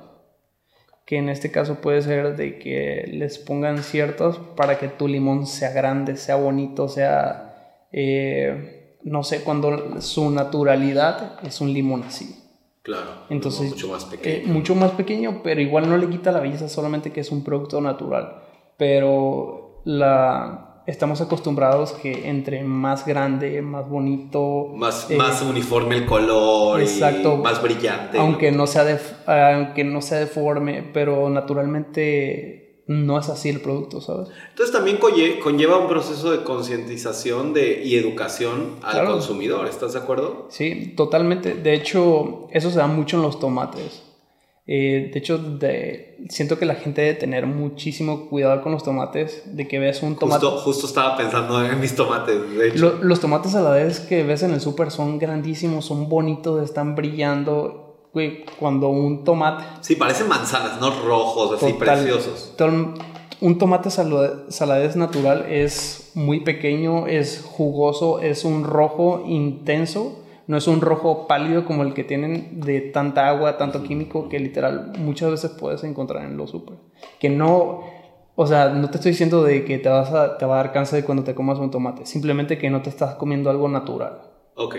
[1.07, 5.47] Que en este caso puede ser de que les pongan ciertos para que tu limón
[5.47, 12.39] sea grande, sea bonito, sea, eh, no sé, cuando su naturalidad es un limón así.
[12.83, 13.25] Claro.
[13.29, 14.53] Entonces, mucho más eh, pequeño.
[14.53, 17.81] mucho más pequeño, pero igual no le quita la belleza, solamente que es un producto
[17.81, 18.43] natural.
[18.77, 26.05] Pero la, estamos acostumbrados que entre más grande, más bonito, más, eh, más uniforme el
[26.05, 27.35] color exacto.
[27.35, 28.17] y más brillante.
[28.17, 34.01] aunque no sea def- aunque no sea deforme, pero naturalmente no es así el producto,
[34.01, 34.27] ¿sabes?
[34.49, 39.11] Entonces también conlle- conlleva un proceso de concientización de, y educación al Claro.
[39.13, 40.47] consumidor, ¿estás de acuerdo?
[40.49, 41.53] Sí, totalmente.
[41.55, 44.03] De hecho, eso se da mucho en los tomates.
[44.65, 49.43] Eh, de hecho, de- siento que la gente debe tener muchísimo cuidado con los tomates,
[49.55, 50.45] de que ves un tomate...
[50.45, 52.77] Justo, justo estaba pensando en mis tomates, de hecho.
[52.77, 56.63] Lo- los tomates a la vez que ves en el súper son grandísimos, son bonitos,
[56.63, 58.07] están brillando.
[58.13, 59.63] Güey, cuando un tomate...
[59.81, 62.53] Sí, parecen manzanas, no rojos, así total- preciosos.
[63.41, 70.22] un tomate saladez natural es muy pequeño, es jugoso, es un rojo intenso.
[70.47, 74.39] No es un rojo pálido como el que tienen de tanta agua, tanto químico, que
[74.39, 76.75] literal muchas veces puedes encontrar en los súper.
[77.19, 77.81] Que no,
[78.35, 80.73] o sea, no te estoy diciendo de que te, vas a, te va a dar
[80.73, 84.21] cáncer de cuando te comas un tomate, simplemente que no te estás comiendo algo natural.
[84.55, 84.75] Ok.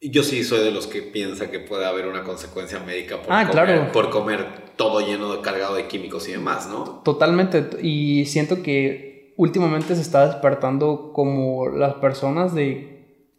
[0.00, 3.48] Yo sí soy de los que piensa que puede haber una consecuencia médica por, Ah,
[3.48, 3.92] comer, claro.
[3.92, 4.46] por comer
[4.76, 7.00] todo lleno de cargado de químicos y demás, ¿no?
[7.02, 12.95] Totalmente, y siento que últimamente se está despertando como las personas de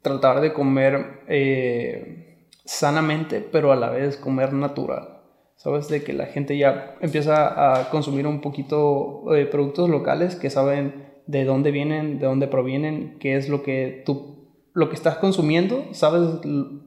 [0.08, 5.14] tratar de comer eh, sanamente, pero a la vez comer natural.
[5.56, 5.88] ¿Sabes?
[5.88, 11.08] De que la gente ya empieza a consumir un poquito de productos locales que saben
[11.26, 15.84] de dónde vienen, de dónde provienen, qué es lo que tú, lo que estás consumiendo,
[15.94, 16.22] sabes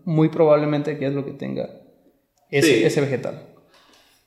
[0.04, 1.68] muy probablemente qué es lo que tenga
[2.50, 2.84] ese, Sí.
[2.84, 3.42] ese vegetal.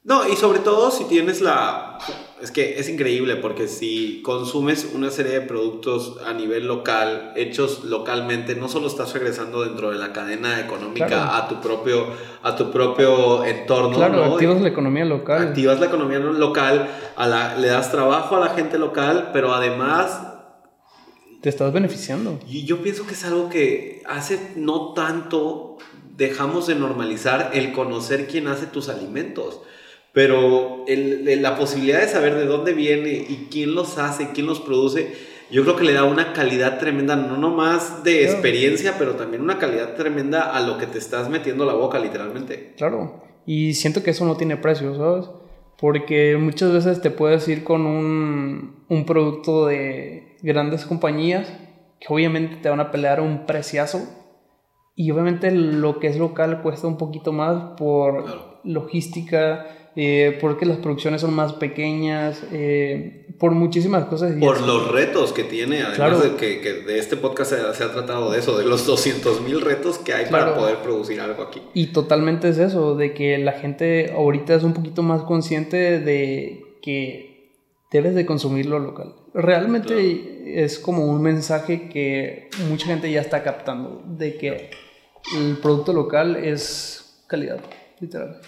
[0.05, 1.97] No, y sobre todo si tienes la...
[2.41, 7.85] Es que es increíble porque si consumes una serie de productos a nivel local, hechos
[7.85, 11.31] localmente, no solo estás regresando dentro de la cadena económica Claro.
[11.31, 12.07] a, tu propio,
[12.41, 13.95] a tu propio entorno.
[13.95, 14.33] claro, ¿no?
[14.33, 15.41] activas la economía local.
[15.41, 20.21] Activas la economía local, a la, le das trabajo a la gente local, pero además
[21.41, 22.39] Te estás beneficiando.
[22.45, 25.77] y yo pienso que es algo que hace no tanto
[26.17, 29.61] dejamos de normalizar el conocer quién hace tus alimentos.
[30.13, 34.45] Pero el- el- la posibilidad de saber de dónde viene y quién los hace, quién
[34.45, 35.11] los produce,
[35.51, 39.57] yo creo que le da una calidad tremenda, no nomás de experiencia, pero también una
[39.59, 42.73] calidad tremenda a lo que te estás metiendo la boca, literalmente.
[42.77, 43.23] Claro.
[43.45, 45.29] Y siento que eso no tiene precio, ¿sabes?
[45.79, 51.51] Porque muchas veces te puedes ir con un, un producto de grandes compañías
[51.99, 53.99] que obviamente te van a pelear un preciazo.
[54.95, 58.59] Y obviamente lo que es local cuesta un poquito más por Claro.
[58.63, 59.65] logística,
[59.95, 64.33] eh, porque las producciones son más pequeñas, eh, por muchísimas cosas.
[64.39, 66.19] Por los retos que tiene, además Claro.
[66.19, 69.41] de que, que de este podcast se, se ha tratado de eso, de los 200
[69.41, 71.61] mil retos que hay para poder producir algo aquí.
[71.73, 76.63] Y totalmente es eso, de que la gente ahorita es un poquito más consciente de
[76.81, 77.51] que
[77.91, 79.13] debes de consumir lo local.
[79.35, 84.69] Realmente es como un mensaje que mucha gente ya está captando, de que
[85.37, 87.59] el producto local es calidad,
[87.99, 88.41] literal.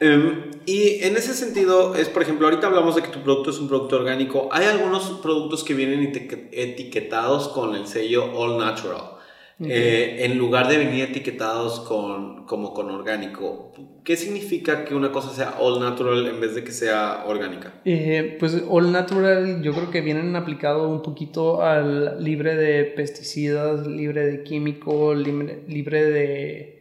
[0.00, 3.58] Em, y en ese sentido, es por ejemplo, ahorita hablamos de que tu producto es
[3.58, 4.48] un producto orgánico.
[4.52, 9.12] Hay algunos productos que vienen etiquet- etiquetados con el sello All Natural.
[9.58, 13.72] eh, en lugar de venir etiquetados con, como con orgánico.
[14.04, 17.72] ¿Qué significa que una cosa sea all natural en vez de que sea orgánica?
[17.86, 23.86] Eh, pues All Natural yo creo que vienen aplicado un poquito al libre de pesticidas,
[23.86, 26.75] libre de químicos, libre, libre de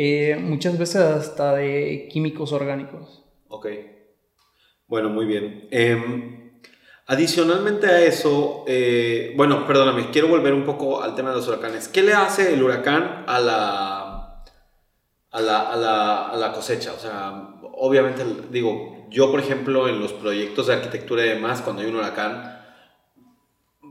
[0.00, 3.24] eh, muchas veces hasta de químicos orgánicos.
[3.48, 3.66] Ok.
[4.86, 5.66] Bueno, muy bien.
[5.72, 6.60] Em,
[7.06, 11.88] adicionalmente a eso, eh, bueno, perdóname, quiero volver un poco al tema de los huracanes.
[11.88, 14.44] ¿Qué le hace el huracán a la,
[15.32, 16.92] a la, a la, a la cosecha?
[16.92, 21.82] O sea, obviamente, digo, yo por ejemplo en los proyectos de arquitectura y demás, cuando
[21.82, 22.56] hay un huracán,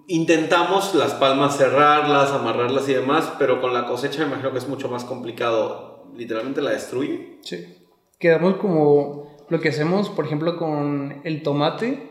[0.08, 4.70] intentamos las palmas cerrarlas, amarrarlas y demás, pero con la cosecha me imagino que es
[4.70, 5.97] mucho más complicado.
[6.18, 7.38] Literalmente la destruye.
[7.42, 7.76] Sí.
[8.20, 12.10] Quedamos como lo que hacemos, por ejemplo, con el tomate,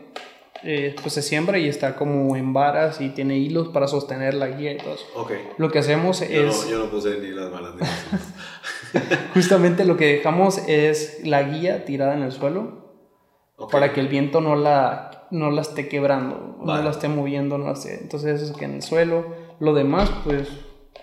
[0.63, 4.47] eh, pues se siembra y está como en varas y tiene hilos para sostener la
[4.47, 5.05] guía y todo eso.
[5.15, 5.31] Ok.
[5.57, 7.81] Lo que hacemos Yo, es, no, yo no puse ni las malas ni
[9.33, 12.87] justamente lo que dejamos es la guía tirada en el suelo
[13.57, 13.71] Ok.
[13.71, 16.79] para que el viento no la, no la esté quebrando, Vale.
[16.79, 17.99] no la esté moviendo, no la esté.
[18.01, 19.25] Entonces eso es que en el suelo,
[19.59, 20.47] lo demás, pues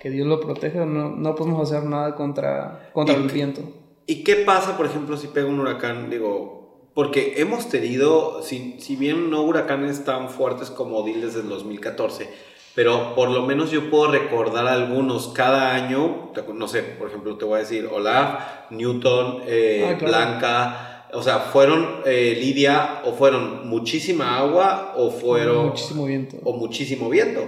[0.01, 3.63] que Dios lo proteja, no, no podemos hacer nada contra, contra ¿Y el viento.
[4.07, 6.11] ¿Y qué pasa, por ejemplo, si pega un huracán?
[6.11, 11.49] Digo, porque hemos tenido, si, si bien no huracanes tan fuertes como Odile desde el
[11.49, 12.29] 2014,
[12.75, 17.45] pero por lo menos yo puedo recordar algunos cada año, no sé, por ejemplo, te
[17.45, 20.07] voy a decir Olaf, Newton, eh, Ah, claro.
[20.17, 26.37] Blanca, o sea, fueron eh, Lidia o fueron muchísima agua o fueron Muchísimo viento.
[26.43, 27.41] o muchísimo viento.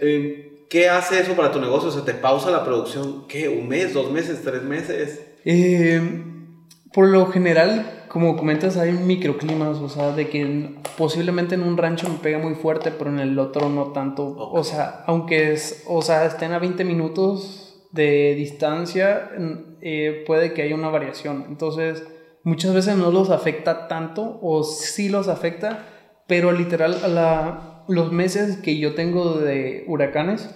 [0.00, 1.90] Eh, ¿Qué hace eso para tu negocio?
[1.90, 3.26] ¿Se te pausa la producción?
[3.28, 3.48] ¿Qué?
[3.48, 5.20] ¿Un mes, dos meses, tres meses?
[5.44, 6.00] Eh,
[6.92, 11.76] por lo general, como comentas, hay microclimas, o sea, de que en- posiblemente en un
[11.76, 14.26] rancho me pega muy fuerte, pero en el otro no tanto.
[14.36, 19.30] O sea, aunque es, o sea, estén a 20 minutos de distancia,
[19.80, 21.46] eh, puede que haya una variación.
[21.48, 22.02] Entonces,
[22.42, 25.86] muchas veces no los afecta tanto, o sí los afecta,
[26.26, 30.50] pero literal, a la, los meses que yo tengo de huracanes,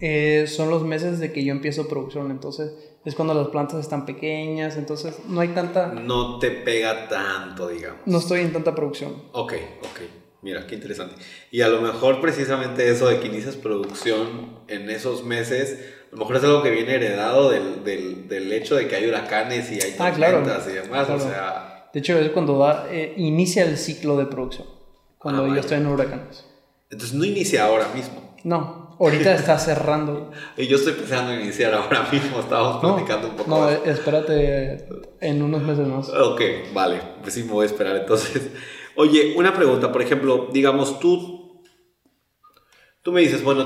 [0.00, 2.72] eh, son los meses de que yo empiezo producción, entonces
[3.04, 8.00] es cuando las plantas están pequeñas, entonces no hay tanta, No te pega tanto, digamos.
[8.06, 9.14] no estoy en tanta producción.
[9.32, 10.00] Ok, ok.
[10.42, 11.16] Mira, qué interesante.
[11.50, 15.80] Y a lo mejor precisamente eso de que inicias producción en esos meses,
[16.12, 19.08] a lo mejor es algo que viene heredado del, del, del hecho de que hay
[19.08, 20.38] huracanes y hay Ah, claro.
[20.38, 21.06] tormentas y demás.
[21.06, 21.14] Claro.
[21.16, 24.68] O sea, De hecho, es cuando da, eh, inicia el ciclo de producción,
[25.18, 26.44] cuando Ah, yo estoy en huracanes.
[26.90, 28.36] entonces no inicia ahora mismo.
[28.44, 30.30] No, ahorita está cerrando.
[30.56, 33.74] Y yo estoy pensando en iniciar ahora mismo, estábamos No, platicando un poco no, más.
[33.84, 34.86] espérate
[35.20, 36.08] en unos meses más.
[36.08, 36.40] Ok,
[36.72, 38.48] vale, pues sí me voy a esperar entonces.
[38.96, 41.62] Oye, una pregunta, por ejemplo, digamos tú,
[43.02, 43.64] tú me dices, bueno,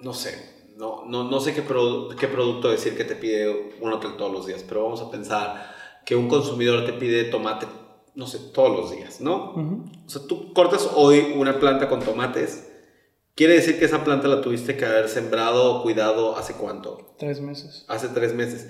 [0.00, 3.92] no sé, no, no, no sé qué, produ- qué producto decir que te pide un
[3.92, 5.74] hotel todos los días, pero vamos a pensar
[6.04, 7.66] que un consumidor te pide tomate,
[8.14, 9.52] no sé, todos los días, ¿no?
[10.06, 12.70] O sea, tú cortas hoy una planta con tomates,
[13.34, 17.14] quiere decir que esa planta la tuviste que haber sembrado o cuidado hace cuánto?
[17.18, 17.84] Tres meses.
[17.88, 18.68] Hace tres meses.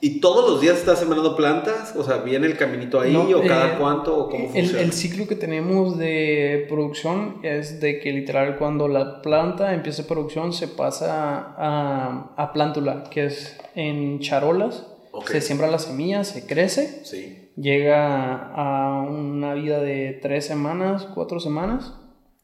[0.00, 1.94] ¿Y todos los días estás sembrando plantas?
[1.96, 4.80] O sea, ¿viene el caminito ahí No, o cada eh, cuánto o cómo funciona?
[4.82, 10.52] el ciclo que tenemos de producción es de que literal cuando la planta empieza producción
[10.52, 14.86] se pasa a, a plántula, que es en charolas,
[15.26, 17.43] se siembra la semilla, se crece, Sí.
[17.56, 21.94] Llega a una vida de tres semanas, cuatro semanas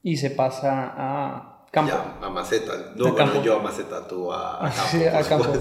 [0.03, 1.93] y se pasa a campo.
[1.93, 2.73] Ya, a maceta.
[2.97, 3.43] No, A bueno, campo.
[3.43, 4.89] yo a maceta, tú a, a campo.
[4.91, 5.53] Sí, a campo.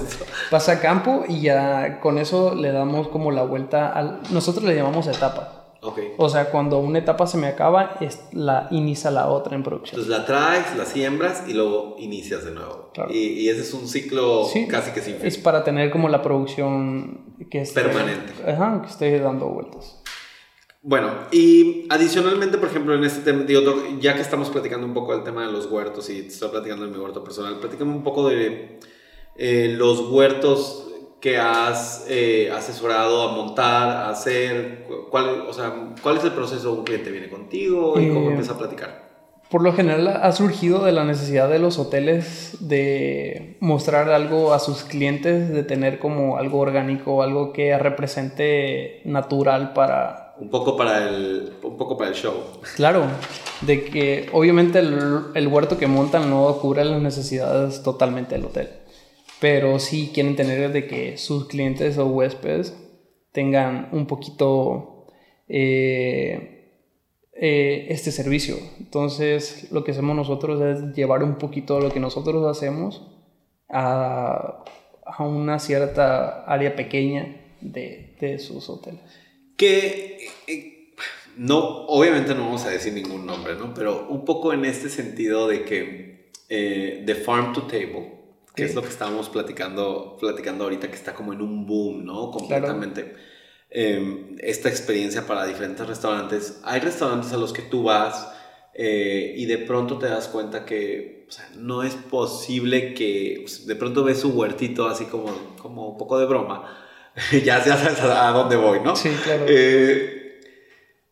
[0.49, 4.19] Pasa a campo y ya con eso le damos como la vuelta al...
[4.31, 5.58] Nosotros le llamamos etapa.
[6.17, 9.99] O sea, cuando una etapa se me acaba, es la inicia la otra en producción.
[9.99, 12.91] Entonces la traes, la siembras y luego inicias de nuevo.
[12.93, 13.11] Claro.
[13.13, 15.27] Y, y ese es un ciclo Sí, casi que sin fin.
[15.27, 18.33] Es para tener como la producción que esté, Permanente.
[18.45, 20.01] Ajá, que esté dando vueltas.
[20.81, 23.61] Bueno, y adicionalmente, por ejemplo, en este tema, digo,
[23.99, 26.85] ya que estamos platicando un poco del tema de los huertos y te estoy platicando
[26.85, 28.79] de mi huerto personal, platícame un poco de
[29.35, 30.89] eh, los huertos
[31.19, 36.31] que has eh, asesorado a montar, a hacer, cu- cuál, o sea, cuál es el
[36.31, 39.09] proceso, un cliente viene contigo y cómo Eh, empieza a platicar.
[39.49, 44.59] Por lo general ha surgido de la necesidad de los hoteles de mostrar algo a
[44.59, 51.09] sus clientes, de tener como algo orgánico, algo que represente natural para, Un poco para
[51.09, 52.33] el, un poco para el show.
[52.75, 53.05] Claro,
[53.61, 54.99] de que obviamente el,
[55.33, 58.69] el huerto que montan no cubre las necesidades totalmente del hotel,
[59.39, 62.75] pero sí quieren tener de que sus clientes o huéspedes
[63.31, 65.07] tengan un poquito
[65.47, 66.73] eh,
[67.33, 68.57] eh, este servicio.
[68.79, 73.07] Entonces lo que hacemos nosotros es llevar un poquito lo que nosotros hacemos
[73.69, 74.65] a,
[75.05, 79.01] a una cierta área pequeña de, de sus hoteles.
[79.55, 80.93] Que eh,
[81.37, 83.73] no, obviamente no vamos a decir ningún nombre, ¿no?
[83.73, 86.09] Pero un poco en este sentido de que
[86.49, 88.18] de farm to table,
[88.59, 92.31] que es lo que estábamos platicando, platicando ahorita, que está como en un boom, ¿no?
[92.31, 93.15] Completamente.
[93.71, 96.59] Eh, esta experiencia para diferentes restaurantes.
[96.63, 98.31] Hay restaurantes a los que tú vas
[98.73, 103.67] eh, y de pronto te das cuenta que o sea, no es posible que pues,
[103.67, 105.31] de pronto ves su huertito así como,
[105.61, 106.75] como un poco de broma.
[107.31, 108.95] ya, ya sabes a, dónde voy, ¿no?
[108.95, 109.45] Sí, claro.
[109.47, 110.41] Eh,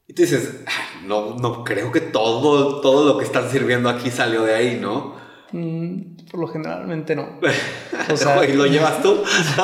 [0.08, 4.10] y tú dices, "Ay, no, no creo que todo, todo lo que están sirviendo aquí
[4.10, 5.16] salió de ahí, ¿no?
[5.52, 7.28] Mm, por lo generalmente no.
[8.12, 9.18] O sea, ¿Y lo llevas tú?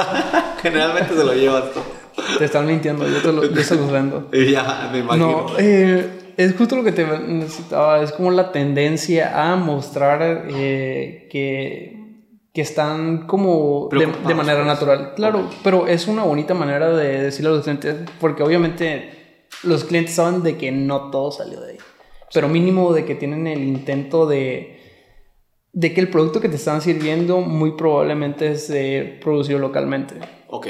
[0.62, 1.80] Generalmente se lo llevas tú.
[2.38, 4.30] te están mintiendo, yo, te lo- yo se los vendo.
[4.34, 5.48] Ya, me imagino.
[5.48, 11.28] No, eh, es justo lo que te necesitaba, es como la tendencia a mostrar eh,
[11.32, 11.98] que,
[12.54, 14.64] que están como de, manera por eso.
[14.66, 15.14] natural.
[15.16, 20.16] Claro, pero es una bonita manera de decirle a los clientes, porque obviamente los clientes
[20.16, 21.78] saben de que no todo salió de ahí,
[22.34, 24.73] pero mínimo de que tienen el intento de
[25.74, 30.16] de que el producto que te están sirviendo muy probablemente es eh, producido localmente.
[30.48, 30.68] Ok.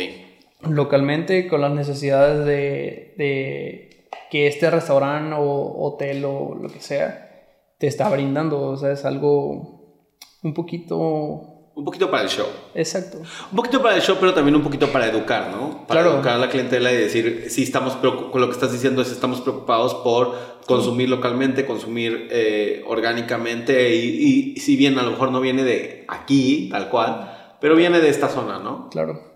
[0.62, 7.30] Localmente con las necesidades de, de que este restaurante o hotel o lo que sea
[7.78, 8.62] te está brindando.
[8.62, 10.00] O sea, es algo
[10.42, 12.46] un poquito Un poquito para el show.
[12.76, 13.18] exacto.
[13.20, 15.88] Un poquito para el show, pero también un poquito para educar, ¿no?
[15.88, 16.16] Para Claro.
[16.18, 19.42] educar a la clientela y decir, sí, estamos con lo que estás diciendo es estamos
[19.42, 25.42] preocupados por consumir localmente, consumir eh, orgánicamente y, y si bien a lo mejor no
[25.42, 28.90] viene de aquí, tal cual, pero viene de esta zona, ¿no?
[28.92, 29.32] Claro.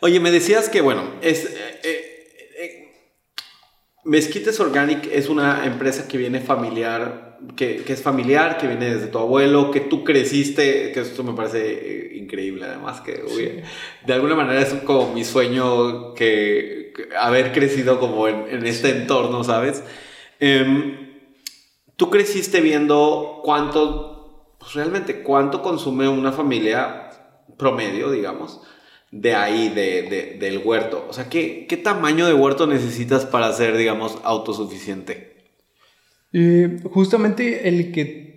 [0.00, 1.44] Oye, me decías que, bueno, es...
[1.44, 2.88] eh, eh, eh,
[4.04, 9.06] Mezquites Organic es una empresa que viene familiar, que, que es familiar, que viene desde
[9.08, 11.60] tu abuelo, que tú creciste, que esto me parece
[12.12, 13.62] eh, increíble además, que uy,
[14.06, 18.90] de alguna manera es como mi sueño que, que haber crecido como en, en este
[18.90, 19.82] entorno, ¿sabes?
[20.40, 21.08] Em,
[21.96, 27.10] tú creciste viendo cuánto, pues realmente cuánto consume una familia
[27.56, 28.60] promedio, digamos,
[29.10, 31.06] de ahí, de, de- del huerto.
[31.08, 35.37] O sea, ¿qué, ¿qué tamaño de huerto necesitas para ser, digamos, autosuficiente?
[36.32, 38.28] Eh, justamente el que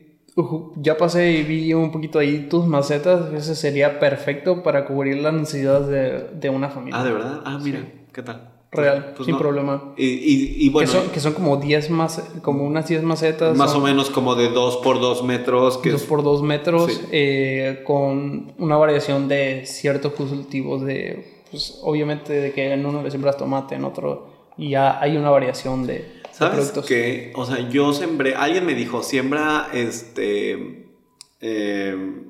[0.77, 5.33] ya pasé y vi un poquito ahí tus macetas, ese sería perfecto para cubrir las
[5.33, 6.99] necesidades de, de una familia.
[7.01, 7.41] Ah, ¿de verdad?
[7.45, 8.49] Ah, mira, ¿qué tal?
[8.71, 9.39] Real, Pues sin no.
[9.39, 9.93] problema.
[9.97, 13.57] Y, y- y bueno, que, son, que son como 10 más, como unas 10 macetas.
[13.57, 15.77] más o menos como de 2 por 2 metros.
[15.79, 17.01] Que dos es- por 2 metros, Sí.
[17.11, 23.09] eh, con una variación de ciertos cultivos de, pues obviamente de que en uno le
[23.11, 27.31] siembras tomate, en otro, y ya hay una variación de ¿Sabes qué?
[27.35, 30.87] O sea, yo sembré, alguien me dijo, siembra este...
[31.39, 32.23] eh,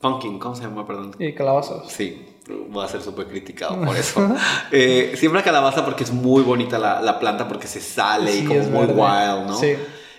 [0.00, 0.86] pumpkin, ¿cómo se llama?
[0.86, 1.14] Perdón.
[1.18, 1.90] Eh, calabazas.
[1.90, 2.24] Sí,
[2.70, 4.34] voy a ser súper criticado por eso.
[4.70, 8.60] Eh, siembra calabaza porque es muy bonita la, la planta, porque se sale y como
[8.60, 8.92] es muy verde.
[9.00, 9.58] wild, ¿no?
[9.58, 9.74] Sí.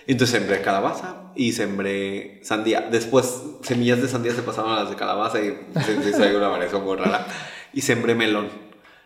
[0.06, 2.82] Entonces sembré calabaza y sembré sandía.
[2.90, 6.48] Después semillas de sandía se pasaron a las de calabaza y se, se hizo una
[6.48, 7.26] variación muy rara.
[7.72, 8.48] Y sembré melón.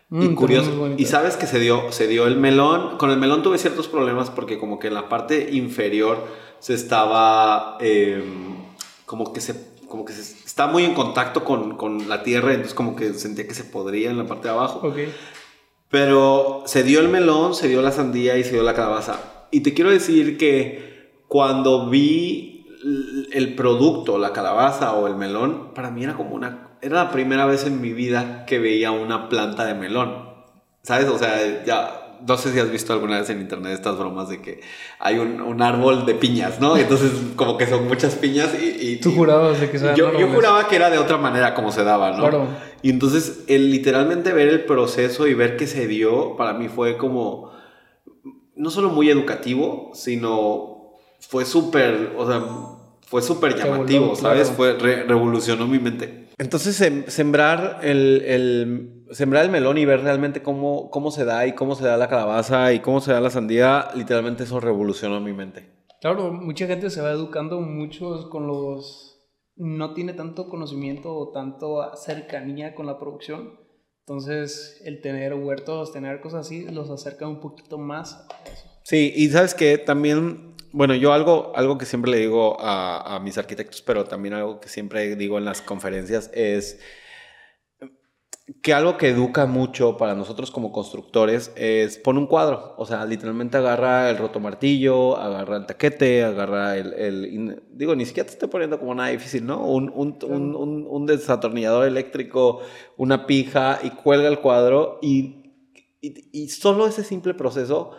[0.09, 0.89] Mm, y curioso.
[0.97, 2.97] Y sabes que se dio, se dio el melón.
[2.97, 6.25] Con el melón tuve ciertos problemas porque como que en la parte inferior
[6.59, 8.23] se estaba eh,
[9.05, 12.73] como que se como que se, está muy en contacto con, con la tierra, entonces
[12.73, 14.93] como que sentía que se podría en la parte de abajo.
[15.89, 19.47] Pero se dio el melón, se dio la sandía y se dio la calabaza.
[19.51, 22.65] Y te quiero decir que cuando vi
[23.31, 26.64] el producto, la calabaza o el melón, para mí era como una...
[26.85, 30.29] Era la primera vez en mi vida que veía una planta de melón.
[30.83, 31.07] ¿Sabes?
[31.09, 32.01] O sea, ya...
[32.25, 34.61] No sé si has visto alguna vez en internet estas bromas de que
[34.99, 36.77] hay un, un árbol de piñas, ¿no?
[36.77, 38.93] Entonces como que son muchas piñas y...
[38.93, 41.83] y- Tú jurabas de que sean yo, juraba que era de otra manera como se
[41.83, 42.19] daba, ¿no?
[42.21, 42.47] Claro.
[42.81, 46.97] Y entonces, el literalmente ver el proceso y ver que se dio, para mí fue
[46.97, 47.51] como,
[48.55, 52.41] no solo muy educativo, sino fue súper, o sea,
[53.05, 54.47] fue súper Se llamativo, ¿sabes?
[54.49, 54.55] claro.
[54.55, 56.24] Fue, re- revolucionó mi mente.
[56.37, 61.45] Entonces, sem- sembrar el, el- sembrar el melón y ver realmente cómo, cómo se da
[61.47, 65.19] y cómo se da la calabaza y cómo se da la sandía, literalmente eso revolucionó
[65.21, 65.69] mi mente.
[66.01, 69.13] Claro, mucha gente se va educando muchos con los...
[69.57, 73.57] No tiene tanto conocimiento o tanto cercanía con la producción.
[74.01, 78.65] Entonces, el tener huertos, tener cosas así, los acerca un poquito más a eso.
[78.83, 83.19] Sí, y sabes que también, bueno, yo algo, algo que siempre le digo a, a
[83.19, 86.79] mis arquitectos, pero también algo que siempre digo en las conferencias es
[88.61, 93.03] que algo que educa mucho para nosotros como constructores es pon un cuadro, o sea,
[93.05, 98.79] literalmente agarra el rotomartillo, agarra el taquete, agarra el, digo, ni siquiera te estoy poniendo
[98.79, 99.65] como nada difícil, ¿no?
[99.65, 102.59] Un, un, un, un- un desatornillador eléctrico,
[102.97, 105.41] una pija y cuelga el cuadro y,
[106.01, 107.91] y, y solo ese simple proceso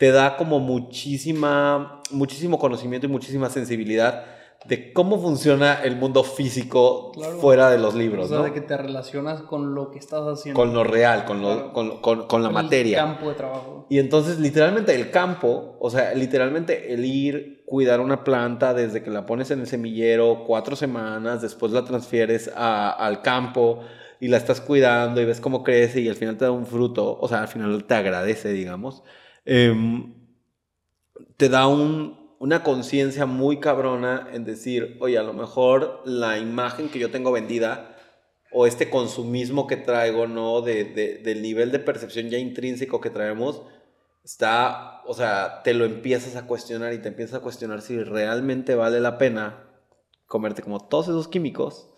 [0.00, 4.24] te da como muchísima, muchísimo conocimiento y muchísima sensibilidad
[4.66, 7.38] de cómo funciona el mundo físico Claro.
[7.38, 8.44] fuera de los libros, o sea, ¿no?
[8.44, 10.58] de que te relacionas con lo que estás haciendo.
[10.58, 11.72] Con lo real, con, lo, Claro.
[11.74, 12.96] con, con- con la el materia.
[12.98, 13.86] campo de trabajo.
[13.90, 19.10] Y entonces, literalmente, el campo, o sea, literalmente el ir, cuidar una planta desde que
[19.10, 23.80] la pones en el semillero cuatro semanas, después la transfieres a- al campo
[24.18, 27.18] y la estás cuidando y ves cómo crece y al final te da un fruto,
[27.20, 29.02] o sea, al final te agradece, digamos,
[29.44, 30.14] em,
[31.36, 36.88] te da un- una conciencia muy cabrona en decir, oye, a lo mejor la imagen
[36.88, 37.96] que yo tengo vendida
[38.52, 40.60] o este consumismo que traigo, ¿no?
[40.62, 43.62] De, de- del nivel de percepción ya intrínseco que traemos,
[44.24, 48.74] está, o sea, te lo empiezas a cuestionar y te empiezas a cuestionar si realmente
[48.74, 49.64] vale la pena
[50.26, 51.88] comerte como todos esos químicos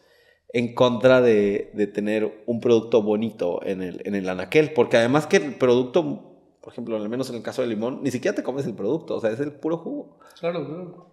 [0.52, 4.72] en contra de, de tener un producto bonito en el, en el anaquel.
[4.72, 6.31] Porque además que el producto,
[6.62, 9.16] por ejemplo, al menos en el caso del limón, ni siquiera te comes el producto,
[9.16, 10.18] o sea, es el puro jugo.
[10.38, 11.06] Claro, claro.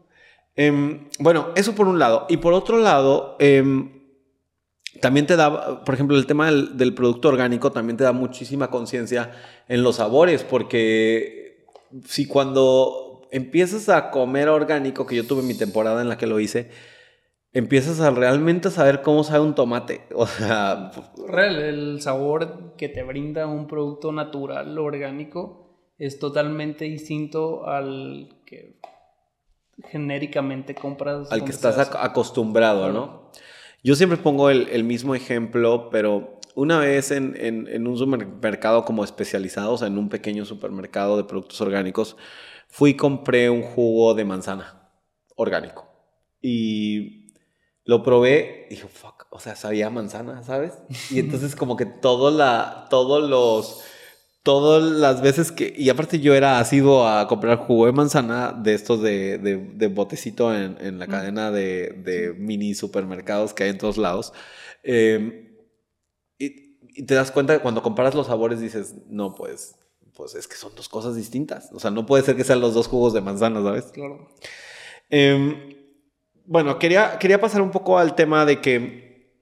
[0.55, 2.27] Em, bueno, eso por un lado.
[2.29, 3.91] Y por otro lado, em,
[5.01, 8.69] también te da, por ejemplo, el tema del, del producto orgánico también te da muchísima
[8.69, 9.31] conciencia
[9.67, 11.65] en los sabores, porque
[12.05, 16.39] si cuando empiezas a comer orgánico, que yo tuve mi temporada en la que lo
[16.39, 16.69] hice,
[17.53, 20.01] empiezas a realmente saber cómo sabe un tomate.
[20.15, 20.91] O sea,
[21.27, 25.65] Real, el sabor que te brinda un producto natural orgánico
[25.97, 28.79] es totalmente distinto al que
[29.83, 31.31] genéricamente compras.
[31.31, 33.31] al que estás ac- acostumbrado, ¿no?
[33.83, 38.83] Yo siempre pongo el, el mismo ejemplo, pero una vez en, en- en un supermercado
[38.83, 42.17] como especializado, o sea, en un pequeño supermercado de productos orgánicos,
[42.67, 44.89] fui y compré un jugo de manzana
[45.35, 45.87] orgánico.
[46.41, 47.18] Y
[47.89, 50.73] lo probé y dije, fuck, o sea, sabía manzana, ¿sabes?
[51.09, 53.81] Y entonces como que todo la, todos los,
[54.43, 58.75] todas las veces que, y aparte yo era asiduo a comprar jugo de manzana de
[58.75, 63.71] estos de, de, de botecito en, en la cadena de, de mini supermercados que hay
[63.71, 64.33] en todos lados.
[64.83, 65.57] Eh,
[66.37, 69.77] y, y te das cuenta que cuando comparas los sabores dices, no, pues,
[70.13, 71.71] pues es que son dos cosas distintas.
[71.73, 73.85] O sea, no puede ser que sean los dos jugos de manzana, ¿sabes?
[73.85, 74.29] Claro.
[75.09, 75.78] Eh,
[76.49, 79.37] bueno, quería, quería pasar un poco al tema de que,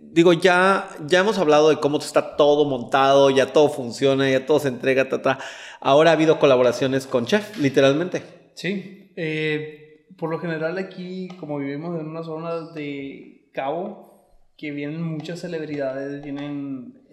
[0.00, 4.58] digo, ya, ya hemos hablado de cómo está todo montado, ya todo funciona, ya todo
[4.58, 5.38] se entrega, ta, ta.
[5.80, 8.22] Ahora ha habido colaboraciones con Chef, literalmente.
[8.54, 15.02] Sí, eh, por lo general aquí, como vivimos en una zona de Cabo, que vienen
[15.02, 17.06] muchas celebridades, vienen,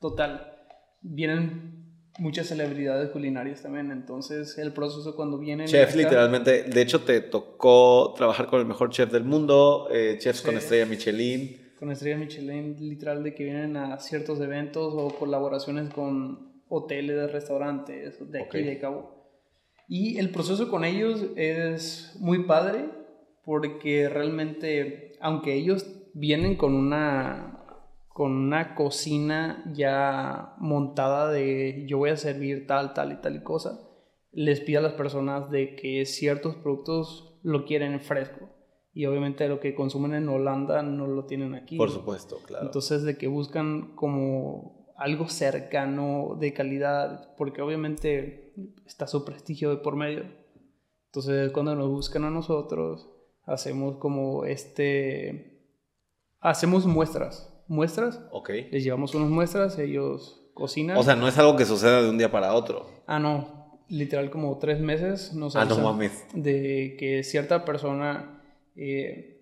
[0.00, 0.56] total,
[1.02, 1.77] vienen
[2.18, 5.66] muchas celebridades culinarias también, entonces el proceso cuando vienen...
[5.68, 6.64] Chef, acá- literalmente.
[6.64, 10.58] De hecho, te tocó trabajar con el mejor chef del mundo, eh, chefs con Sí.
[10.58, 11.56] estrella Michelin.
[11.78, 18.18] Con estrella Michelin, literal, de que vienen a ciertos eventos o colaboraciones con hoteles, restaurantes
[18.30, 18.64] de aquí Ok.
[18.64, 19.18] de Cabo.
[19.88, 22.86] Y el proceso con ellos es muy padre
[23.44, 27.57] porque realmente, aunque ellos vienen con una
[28.18, 33.44] con una cocina ya montada de yo voy a servir tal, tal y tal y
[33.44, 33.78] cosa,
[34.32, 38.48] les pide a las personas de que ciertos productos lo quieren fresco.
[38.92, 41.76] Y obviamente lo que consumen en Holanda no lo tienen aquí.
[41.76, 42.66] Por supuesto, claro.
[42.66, 48.52] Entonces, de que buscan como algo cercano, de calidad, porque obviamente
[48.84, 50.24] está su prestigio de por medio.
[51.06, 53.08] Entonces, cuando nos buscan a nosotros,
[53.44, 55.62] hacemos como este.
[56.40, 57.54] Hacemos muestras.
[57.68, 58.50] Muestras, ok.
[58.70, 60.96] les llevamos unas muestras, ellos cocinan.
[60.96, 62.86] O sea, no es algo que suceda de un día para otro.
[63.06, 66.26] ah, no, literal, como tres meses nos Ah, no mames.
[66.34, 68.40] de que cierta persona.
[68.76, 69.34] eh,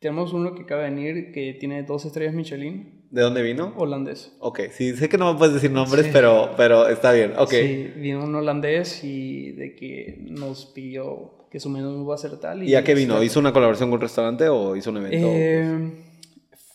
[0.00, 3.72] tenemos uno que acaba de venir que tiene dos estrellas Michelin, ¿De dónde vino?
[3.76, 4.32] holandés.
[4.38, 6.10] Ok, sí, sé que no me puedes decir nombres, Sí.
[6.12, 7.32] pero, pero está bien.
[7.38, 7.50] Ok.
[7.50, 12.38] Sí, vino un holandés y de que nos pidió que su menú va a ser
[12.38, 12.62] tal.
[12.62, 13.22] ¿Y a qué vino?
[13.22, 15.26] ¿Hizo una colaboración con un restaurante o hizo un evento?
[15.30, 15.90] Eh,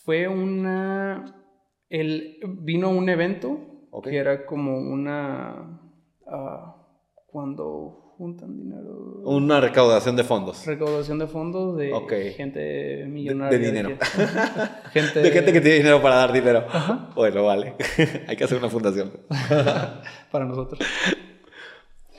[0.04, 1.24] fue una...
[1.88, 3.58] El, vino un evento
[4.02, 5.80] que era como una...
[6.26, 6.76] ah,
[7.26, 9.22] cuando juntan dinero...
[9.24, 10.64] Una recaudación de fondos.
[10.66, 13.58] Recaudación de fondos de gente millonaria.
[13.58, 13.88] de dinero.
[13.98, 14.06] que-
[15.00, 16.64] gente, De gente que tiene dinero para dar dinero.
[17.14, 17.74] Bueno, vale.
[18.28, 19.10] Hay que hacer una fundación.
[20.30, 20.80] Para nosotros.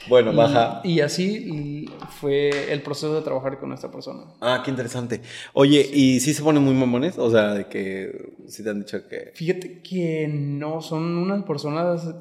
[0.08, 0.82] Bueno, baja.
[0.84, 1.88] Y así
[2.20, 4.24] fue el proceso de trabajar con esta persona.
[4.42, 5.22] Ah, qué interesante.
[5.54, 7.18] Oye, ¿y sí se ponen muy mamones?
[7.18, 9.32] O sea, de que sí te han dicho que...
[9.34, 12.16] Fíjate que no, son unas personas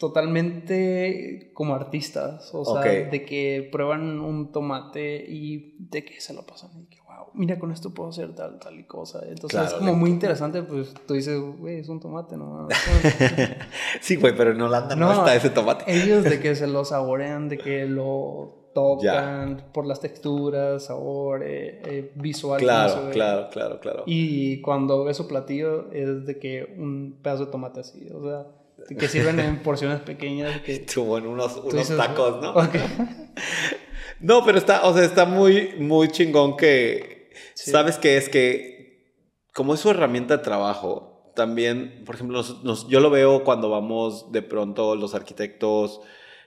[0.00, 6.46] totalmente como artistas, o sea, de que prueban un tomate y de que se lo
[6.46, 6.99] pasan y que,
[7.34, 9.20] mira, con esto puedo hacer tal, tal y cosa.
[9.22, 12.68] Entonces Claro, es como muy interesante, pues tú dices, güey, es un tomate, ¿no?
[14.00, 15.84] Sí, güey, pero en Holanda no, No, está ese tomate.
[15.86, 21.82] Ellos de que se lo saborean, de que lo tocan por las texturas, sabor, eh,
[21.84, 22.60] eh, visual.
[22.60, 24.02] Claro, claro, claro, claro.
[24.06, 28.46] Y cuando ves su platillo es de que un pedazo de tomate así, o sea,
[28.96, 30.60] que sirven en porciones pequeñas.
[30.62, 32.54] Que Como en unos, unos dices, tacos, ¿no?
[34.20, 37.19] No, pero está, o sea, está muy, muy chingón que,
[37.54, 38.16] ¿sabes qué?
[38.16, 39.14] Es que,
[39.54, 44.32] como es su herramienta de trabajo, también, por ejemplo, nos- yo lo veo cuando vamos
[44.32, 46.00] de pronto los arquitectos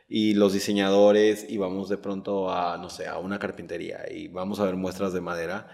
[0.09, 4.59] y los diseñadores y vamos de pronto a, no sé, a una carpintería y vamos
[4.59, 5.67] a ver muestras de madera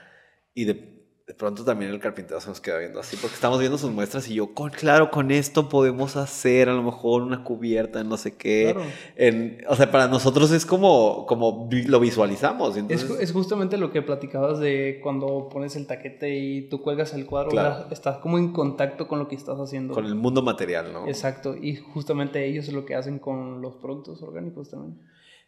[0.54, 0.99] y de,
[1.30, 4.28] de pronto también el carpintero se nos queda viendo así porque estamos viendo sus muestras
[4.30, 8.36] y yo, con, claro, con esto podemos hacer a lo mejor una cubierta, no sé
[8.36, 8.72] qué.
[8.74, 8.90] Claro.
[9.16, 12.72] En- o sea, para nosotros es como, como lo visualizamos.
[12.72, 17.14] Es, Entonces, es justamente lo que platicabas de cuando pones el taquete y tú cuelgas
[17.14, 17.52] el cuadro,
[17.92, 19.94] estás como en contacto con lo que estás haciendo.
[19.94, 21.08] con el mundo material, ¿no?
[21.08, 25.00] Exacto, y justamente ellos es lo que hacen con los productos orgánicos también.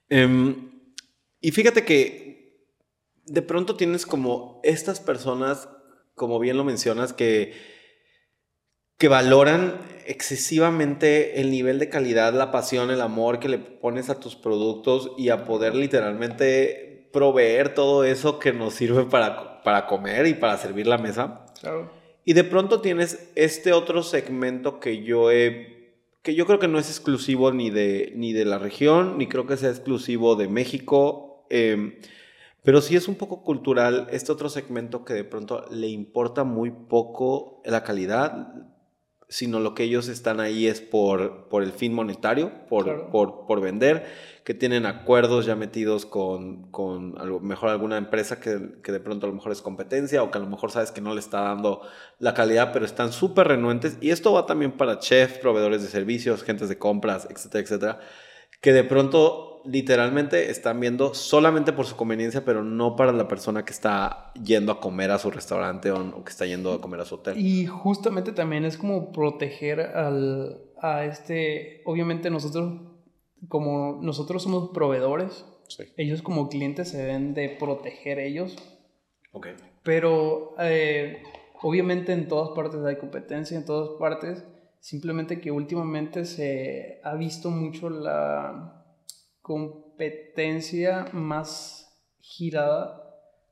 [0.10, 0.70] Em,
[1.40, 2.31] y fíjate que
[3.26, 5.70] de pronto tienes como estas personas,
[6.16, 7.54] como bien lo mencionas, que,
[8.98, 14.20] que valoran excesivamente el nivel de calidad, la pasión, el amor que le pones a
[14.20, 20.28] tus productos y a poder literalmente proveer todo eso que nos sirve para, para comer
[20.28, 21.46] y para servir la mesa.
[21.60, 21.92] Claro.
[22.24, 25.82] Y de pronto tienes este otro segmento que yo he
[26.22, 29.48] que yo creo que no es exclusivo ni de, ni de la región, ni creo
[29.48, 31.96] que sea exclusivo de México, em,
[32.64, 36.72] pero sí es un poco cultural este otro segmento que de pronto le importa muy
[36.72, 38.54] poco la calidad,
[39.28, 43.10] sino lo que ellos están ahí es por, por el fin monetario, por, Claro.
[43.12, 44.06] por, por vender,
[44.44, 49.00] que tienen acuerdos ya metidos con, con a lo mejor alguna empresa que, que de
[49.00, 51.22] pronto a lo mejor es competencia o que a lo mejor sabes que no le
[51.22, 51.82] está dando
[52.20, 53.98] la calidad, pero están súper renuentes.
[54.02, 58.00] Y esto va también para chefs, proveedores de servicios, gentes de compras, etcétera, etcétera,
[58.62, 63.64] que de pronto literalmente están viendo solamente por su conveniencia, pero no para la persona
[63.64, 67.00] que está yendo a comer a su restaurante o, o que está yendo a comer
[67.02, 67.38] a su hotel.
[67.38, 72.82] Y justamente también es como proteger al, a este, obviamente nosotros,
[73.48, 75.86] como nosotros somos proveedores, Sí.
[75.96, 78.58] ellos como clientes se deben de proteger ellos,
[79.32, 79.48] Ok.
[79.84, 81.24] pero eh,
[81.62, 84.44] obviamente en todas partes hay competencia, en todas partes,
[84.82, 88.84] simplemente que últimamente se ha visto mucho la
[89.42, 92.98] competencia más girada,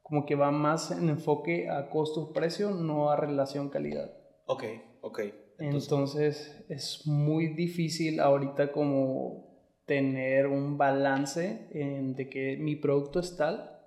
[0.04, 4.12] como que va más en enfoque a costo-precio, no a relación calidad.
[4.46, 4.64] Ok,
[5.02, 5.20] ok.
[5.60, 9.48] Entonces, es muy difícil ahorita como
[9.86, 13.80] tener un balance en de que mi producto es tal,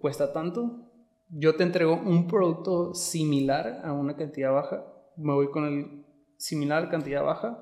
[0.00, 0.90] cuesta tanto,
[1.28, 4.84] yo te entrego un producto similar a una cantidad baja,
[5.16, 6.04] me voy con el
[6.42, 7.56] similar cantidad baja,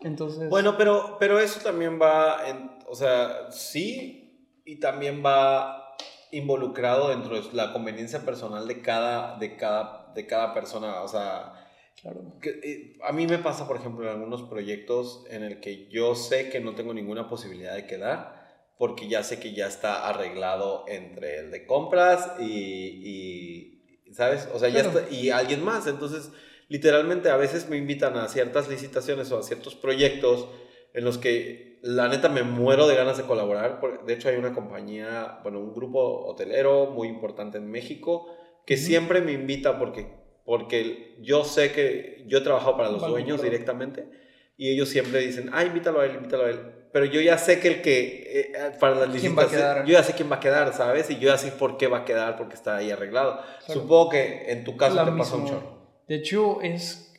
[0.00, 0.48] entonces...
[0.48, 5.94] Bueno, pero, pero eso también va, en, o sea, sí, y también va
[6.32, 11.66] involucrado dentro de la conveniencia personal de cada, de cada, de cada persona, o sea,
[12.00, 12.38] claro.
[12.40, 16.14] que, eh, a mí me pasa, por ejemplo, en algunos proyectos en el que yo
[16.14, 18.40] sé que no tengo ninguna posibilidad de quedar,
[18.78, 24.48] porque ya sé que ya está arreglado entre el de compras y, y ¿sabes?
[24.54, 26.30] O sea, ya está, y alguien más, entonces
[26.70, 30.48] literalmente a veces me invitan a ciertas licitaciones o a ciertos proyectos
[30.94, 33.80] en los que la neta me muero de ganas de colaborar.
[34.06, 38.28] De hecho, hay una compañía, bueno, un grupo hotelero muy importante en México
[38.66, 40.06] que siempre me invita porque,
[40.44, 44.08] porque yo sé que yo he trabajado para los dueños directamente
[44.56, 46.60] y ellos siempre dicen, ah, invítalo a él, invítalo a él.
[46.92, 49.86] Pero yo ya sé que el que, eh, para las ¿Quién va a licitaciones, quedar?
[49.86, 51.10] yo ya sé quién va a quedar, ¿sabes?
[51.10, 53.40] Y yo ya sé por qué va a quedar, porque está ahí arreglado.
[53.64, 53.80] Claro.
[53.80, 55.79] Supongo que en tu caso La te un chorro.
[56.10, 57.14] De hecho, es,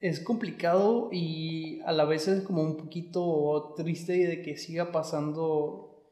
[0.00, 6.02] es complicado y a la vez es como un poquito triste de que siga pasando.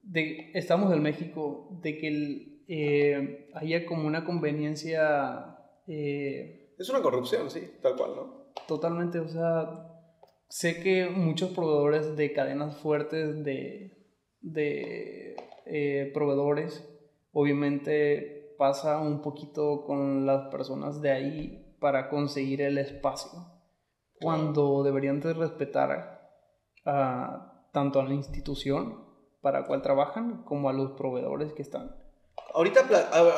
[0.00, 7.02] De, estamos en México, de que el, eh, haya como una conveniencia eh, Es una
[7.02, 8.46] corrupción, sí, tal cual, ¿no?
[8.66, 9.18] totalmente.
[9.18, 10.00] O sea,
[10.48, 14.08] sé que muchos proveedores de cadenas fuertes de,
[14.40, 16.88] de eh, proveedores,
[17.32, 23.40] obviamente pasa un poquito con las personas de ahí para conseguir el espacio,
[24.20, 26.30] cuando deberían de respetar
[26.84, 29.04] a, tanto a la institución
[29.40, 31.94] para cual trabajan como a los proveedores que están.
[32.54, 32.80] Ahorita,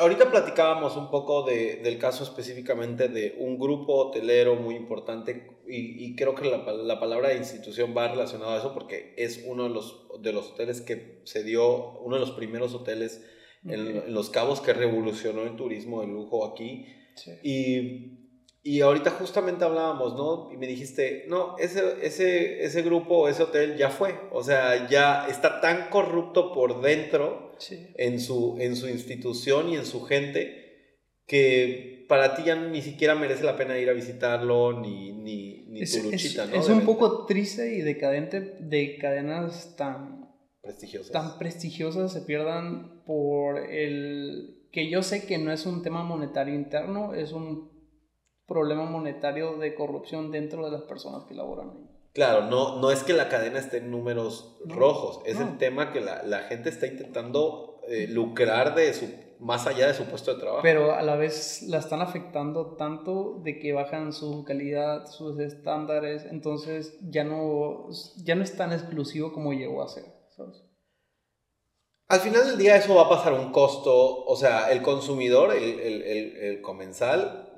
[0.01, 6.05] ahorita platicábamos un poco de- del caso específicamente de un grupo hotelero muy importante y,
[6.05, 9.69] y creo que la, la palabra institución va relacionada a eso porque es uno de
[9.69, 13.25] los, de los hoteles que se dio, uno de los primeros hoteles
[13.65, 14.05] en, Ok.
[14.07, 16.85] en Los Cabos que revolucionó el turismo de lujo aquí.
[17.15, 17.31] Sí.
[17.43, 18.28] Y,
[18.61, 20.51] y ahorita justamente hablábamos, ¿no?
[20.53, 24.15] Y me dijiste, no, ese, ese, ese grupo, ese hotel ya fue.
[24.31, 27.87] O sea, ya está tan corrupto por dentro Sí.
[27.97, 30.95] en su, en su institución y en su gente
[31.27, 35.81] que para ti ya ni siquiera merece la pena ir a visitarlo ni, ni, ni
[35.81, 36.55] Es, tu es- luchita, ¿no?
[36.55, 40.27] es un poco triste y decadente de cadenas tan
[40.61, 41.11] prestigiosas.
[41.11, 46.55] tan prestigiosas se pierdan por el que yo sé que no es un tema monetario
[46.55, 47.69] interno, es un
[48.49, 51.89] problema monetario de corrupción dentro de las personas que laboran ahí.
[52.11, 55.47] Claro, no, no es que la cadena esté en números No, rojos, es no.
[55.47, 59.05] el tema que la, la gente está intentando eh, lucrar de su,
[59.39, 60.61] más allá de su puesto de trabajo.
[60.63, 66.25] Pero a la vez la están afectando tanto de que bajan su calidad, sus estándares,
[66.25, 67.87] entonces ya no,
[68.17, 70.03] ya no es tan exclusivo como llegó a ser.
[70.35, 70.65] ¿sabes?
[72.07, 75.79] Al final del día eso va a pasar un costo, o sea, el consumidor, el,
[75.79, 77.48] el, el, el comensal,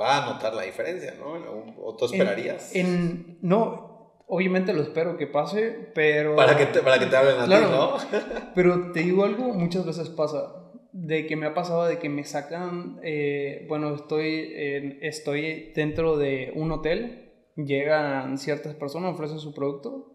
[0.00, 1.34] va a notar la diferencia, ¿no?
[1.82, 2.74] O tú esperarías.
[2.74, 6.34] En, en- no, obviamente lo espero que pase, pero...
[6.36, 7.66] Para que te, para que te hablen a Claro.
[7.66, 7.72] ti,
[8.12, 8.20] ¿no?
[8.54, 10.60] Pero te digo algo, muchas veces pasa.
[10.92, 16.16] De que me ha pasado de que me sacan, eh, bueno, estoy, en- estoy dentro
[16.16, 20.12] de un hotel, llegan ciertas personas, ofrecen su producto,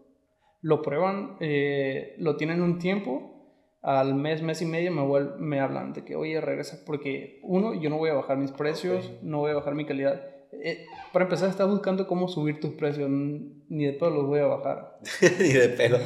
[0.62, 3.39] lo prueban, eh, lo tienen un tiempo,
[3.82, 7.74] al mes, mes y medio me, vuel- me hablan de que, oye, regresa, porque uno,
[7.74, 10.22] yo no voy a bajar mis precios, no voy a bajar mi calidad.
[10.64, 14.46] Eh, para empezar, estás buscando cómo subir tus precios, ni de todo los voy a
[14.46, 14.98] bajar.
[15.38, 15.98] Ni de pedo.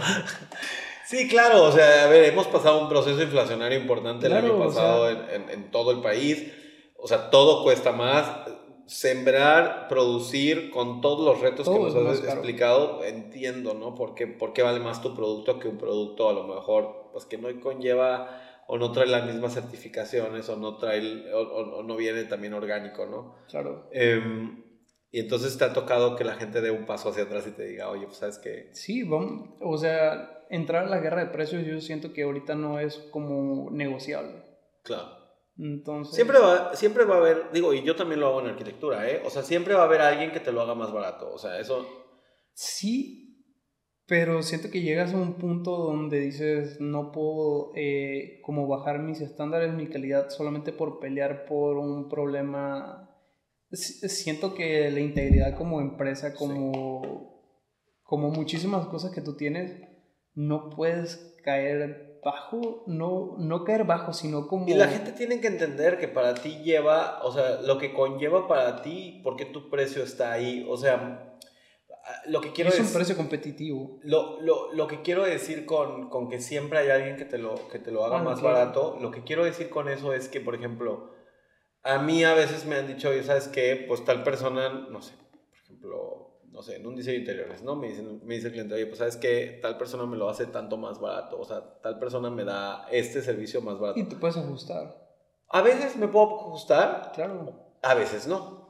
[1.06, 4.64] Sí, claro, o sea, a ver, hemos pasado un proceso inflacionario importante el año o
[4.66, 6.52] pasado sea- en, en- en todo el país.
[6.96, 8.30] O sea, todo cuesta más.
[8.86, 13.94] Sembrar, producir, con todos los retos que nos has explicado, entiendo, ¿no?
[13.94, 17.24] ¿Por qué, por qué vale más tu producto que un producto a lo mejor, pues
[17.24, 21.82] que no conlleva o no trae las mismas certificaciones o no trae, o, o- o
[21.82, 23.36] no viene también orgánico, ¿no?
[23.48, 23.88] Claro.
[23.92, 24.62] Em,
[25.10, 27.64] y entonces te ha tocado que la gente dé un paso hacia atrás y te
[27.64, 31.64] diga, oye, pues sabes que Sí, vamos, o sea, entrar a la guerra de precios
[31.64, 34.42] yo siento que ahorita no es como negociable.
[34.82, 35.22] Claro.
[35.56, 39.08] Entonces, Siempre va, siempre va a haber, digo, y yo también lo hago en arquitectura,
[39.08, 39.22] ¿eh?
[39.24, 41.32] O sea, siempre va a haber alguien que te lo haga más barato.
[41.32, 41.86] O sea, eso.
[42.52, 43.23] sí,
[44.06, 49.20] pero siento que llegas a un punto donde dices, no puedo eh, como bajar mis
[49.20, 53.10] estándares, mi calidad solamente por pelear por un problema.
[53.72, 57.40] Si- Siento que la integridad como empresa, como,
[58.02, 59.80] como muchísimas cosas que tú tienes,
[60.34, 64.66] no puedes caer bajo, no, no caer bajo, sino como...
[64.68, 68.48] Y la gente tiene que entender que para ti lleva, o sea, lo que conlleva
[68.48, 70.64] para ti, por qué tu precio está ahí.
[70.68, 71.33] O sea,
[72.26, 73.98] lo que quiero es un precio competitivo.
[74.02, 77.68] Lo, lo, lo que quiero decir con, con que siempre hay alguien que te lo,
[77.68, 78.56] que te lo haga Ah, más claro.
[78.56, 81.10] barato, lo que quiero decir con eso es que, por ejemplo,
[81.82, 83.84] a mí a veces me han dicho, oye, ¿sabes qué?
[83.86, 85.14] Pues tal persona, no sé,
[85.50, 87.76] por ejemplo, no sé, en un diseño de interiores, ¿no?
[87.76, 89.58] Me, dicen, me dice el cliente, oye, pues ¿sabes qué?
[89.60, 93.20] Tal persona me lo hace tanto más barato, o sea, tal persona me da este
[93.22, 93.98] servicio más barato.
[94.00, 95.02] Y te puedes ajustar.
[95.50, 97.52] A veces me puedo ajustar, Claro.
[97.82, 98.63] a veces no.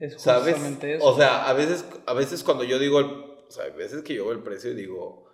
[0.00, 0.54] Es ¿Sabes?
[0.54, 1.04] justamente eso.
[1.04, 4.14] O sea, a veces, a veces cuando yo digo, el, o sea, a veces que
[4.14, 5.26] yo veo el precio y digo,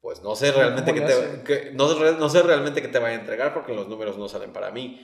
[0.00, 3.16] pues no sé realmente que ¿Cómo te, que- no, no sé realmente qué te vaya
[3.16, 5.00] a entregar porque los números no salen para mí.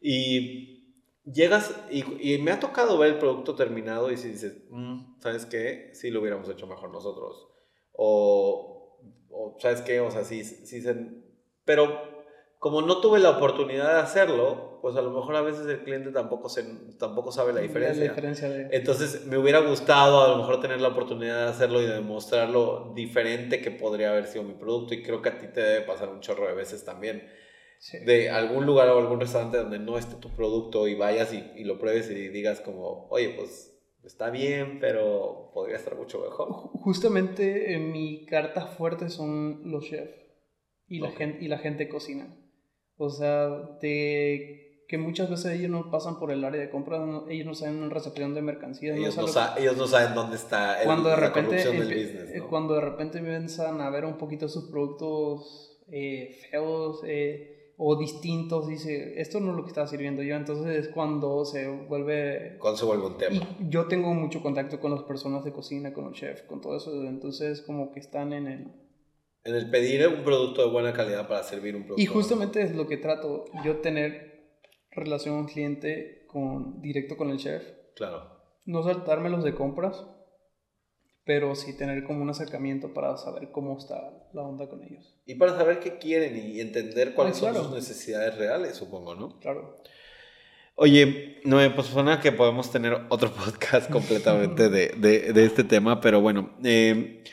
[0.00, 5.20] Y llegas y, y me ha tocado ver el producto terminado y si dices, "Mm,
[5.20, 5.90] ¿sabes qué?
[5.92, 7.48] Sí lo hubiéramos hecho mejor nosotros.
[7.92, 8.98] O,
[9.30, 10.00] o ¿sabes qué?
[10.00, 10.96] O sea, sí, sí se...
[11.64, 12.00] Pero
[12.58, 16.12] como no tuve la oportunidad de hacerlo, pues a lo mejor a veces el cliente
[16.12, 16.62] tampoco, se,
[16.96, 18.04] tampoco sabe la diferencia.
[18.04, 18.68] La diferencia de...
[18.70, 22.92] Entonces me hubiera gustado a lo mejor tener la oportunidad de hacerlo y de demostrarlo
[22.94, 26.08] diferente que podría haber sido mi producto y creo que a ti te debe pasar
[26.08, 27.28] un chorro de veces también
[27.80, 27.98] sí.
[27.98, 31.64] de algún lugar o algún restaurante donde no esté tu producto y vayas y, y
[31.64, 36.46] lo pruebes y digas como, oye, pues está bien, pero podría estar mucho mejor.
[36.48, 40.16] Ju- Justamente eh, mi carta fuerte son los chefs
[40.86, 41.16] y la, Ok.
[41.16, 42.32] gente, y la gente cocina.
[42.98, 43.48] O sea,
[43.82, 47.54] de que muchas veces ellos no pasan por el área de compras, no- ellos no
[47.54, 48.96] saben una recepción de mercancías.
[48.96, 51.78] Ellos no, saben- sa- ellos no saben dónde está el- cuando de la repente del
[51.82, 52.30] business.
[52.30, 52.48] eh, ¿no?
[52.48, 58.66] cuando de repente empiezan a ver un poquito sus productos eh, feos eh, o distintos
[58.68, 62.78] dice esto no es lo que estaba sirviendo yo entonces es cuando se vuelve Cuando
[62.78, 63.36] se vuelve un tema.
[63.36, 66.76] y yo tengo mucho contacto con las personas de cocina con los chefs con todo
[66.76, 68.66] eso entonces como que están en el
[69.44, 72.02] En el pedir un producto de buena calidad para servir un producto.
[72.02, 74.35] y justamente es lo que trato yo tener
[74.96, 77.62] relación cliente con directo con el chef
[77.94, 78.30] Claro.
[78.64, 80.04] no saltármelos de compras,
[81.24, 85.18] pero sí tener como un acercamiento para saber cómo está la onda con ellos.
[85.26, 89.38] Y para saber qué quieren y entender cuáles Ah, son sus necesidades reales, supongo, ¿no?
[89.40, 89.76] Claro.
[90.76, 96.00] Oye, no, pues suena que podemos tener otro podcast completamente de, de- de este tema,
[96.00, 97.24] pero bueno, eh,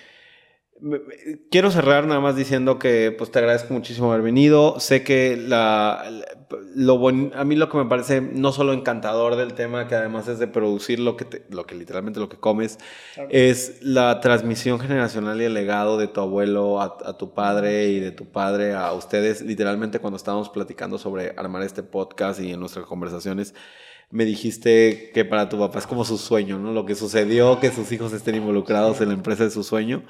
[1.49, 4.79] quiero cerrar nada más diciendo que pues te agradezco muchísimo haber venido.
[4.79, 6.25] Sé que la, la-
[6.75, 10.27] lo bon- a mí lo que me parece no solo encantador del tema, que además
[10.27, 12.77] es de producir lo que, te- lo que literalmente lo que comes,
[13.29, 17.99] es la transmisión generacional y el legado de tu abuelo a, a tu padre y
[17.99, 19.41] de tu padre a ustedes.
[19.41, 23.53] Literalmente cuando estábamos platicando sobre armar este podcast y en nuestras conversaciones,
[24.11, 26.71] me dijiste que para tu papá es como su sueño, ¿no?
[26.71, 30.03] Lo que sucedió, que sus hijos estén involucrados en la empresa de su sueño.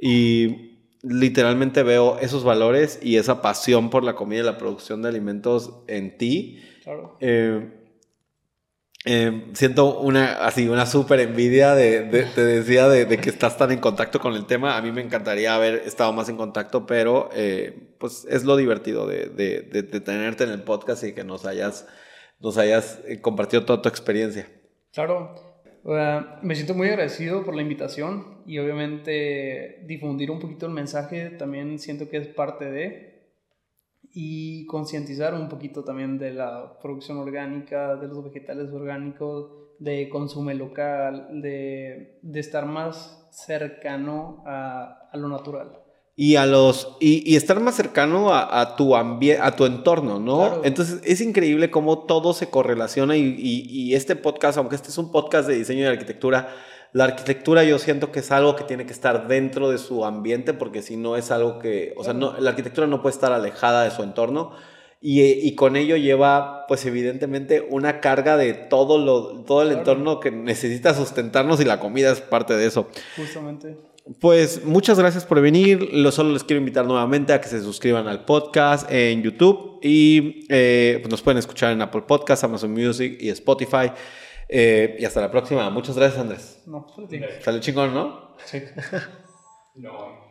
[0.00, 5.08] Y literalmente veo esos valores y esa pasión por la comida y la producción de
[5.08, 6.62] alimentos en ti.
[6.84, 7.16] claro.
[7.20, 7.74] Eh,
[9.04, 13.56] eh, siento una así una súper envidia de, de- te decía de, de que estás
[13.56, 16.84] tan en contacto con el tema a mí me encantaría haber estado más en contacto
[16.84, 21.12] pero eh, pues es lo divertido de, de- de- de tenerte en el podcast y
[21.14, 21.86] que nos hayas
[22.40, 24.48] nos hayas compartido toda tu experiencia
[24.92, 25.47] Claro.
[25.84, 31.78] Me siento muy agradecido por la invitación y obviamente difundir un poquito el mensaje también
[31.78, 33.18] siento que es parte de
[34.10, 40.50] y concientizar un poquito también de la producción orgánica, de los vegetales orgánicos, de consumo
[40.52, 45.87] local, de, de estar más cercano a, a lo natural
[46.20, 50.98] y a los y, estar más cercano a, tu ambiente a tu entorno no entonces
[51.04, 55.46] es increíble cómo todo se correlaciona y, y, este podcast aunque este es un podcast
[55.46, 56.48] de diseño y arquitectura
[56.92, 60.54] la arquitectura yo siento que es algo que tiene que estar dentro de su ambiente
[60.54, 63.84] porque si no es algo que o sea no, la arquitectura no puede estar alejada
[63.84, 64.54] de su entorno
[65.00, 70.18] y, y, con ello lleva, pues evidentemente, una carga de todo, lo, todo el entorno
[70.18, 72.88] que necesita sustentarnos y la comida es parte de eso.
[73.16, 73.76] Justamente.
[74.20, 75.90] Pues muchas gracias por venir.
[75.92, 80.46] Lo solo les quiero invitar nuevamente a que se suscriban al podcast en YouTube y
[80.48, 83.92] eh, pues nos pueden escuchar en Apple Podcasts, Amazon Music y Spotify.
[84.48, 85.68] Eh, y hasta la próxima.
[85.70, 86.62] Muchas gracias, Andrés.
[86.66, 86.86] No,
[87.40, 88.36] Sale chingón, ¿no?
[88.44, 88.62] Sí.
[89.74, 90.27] no.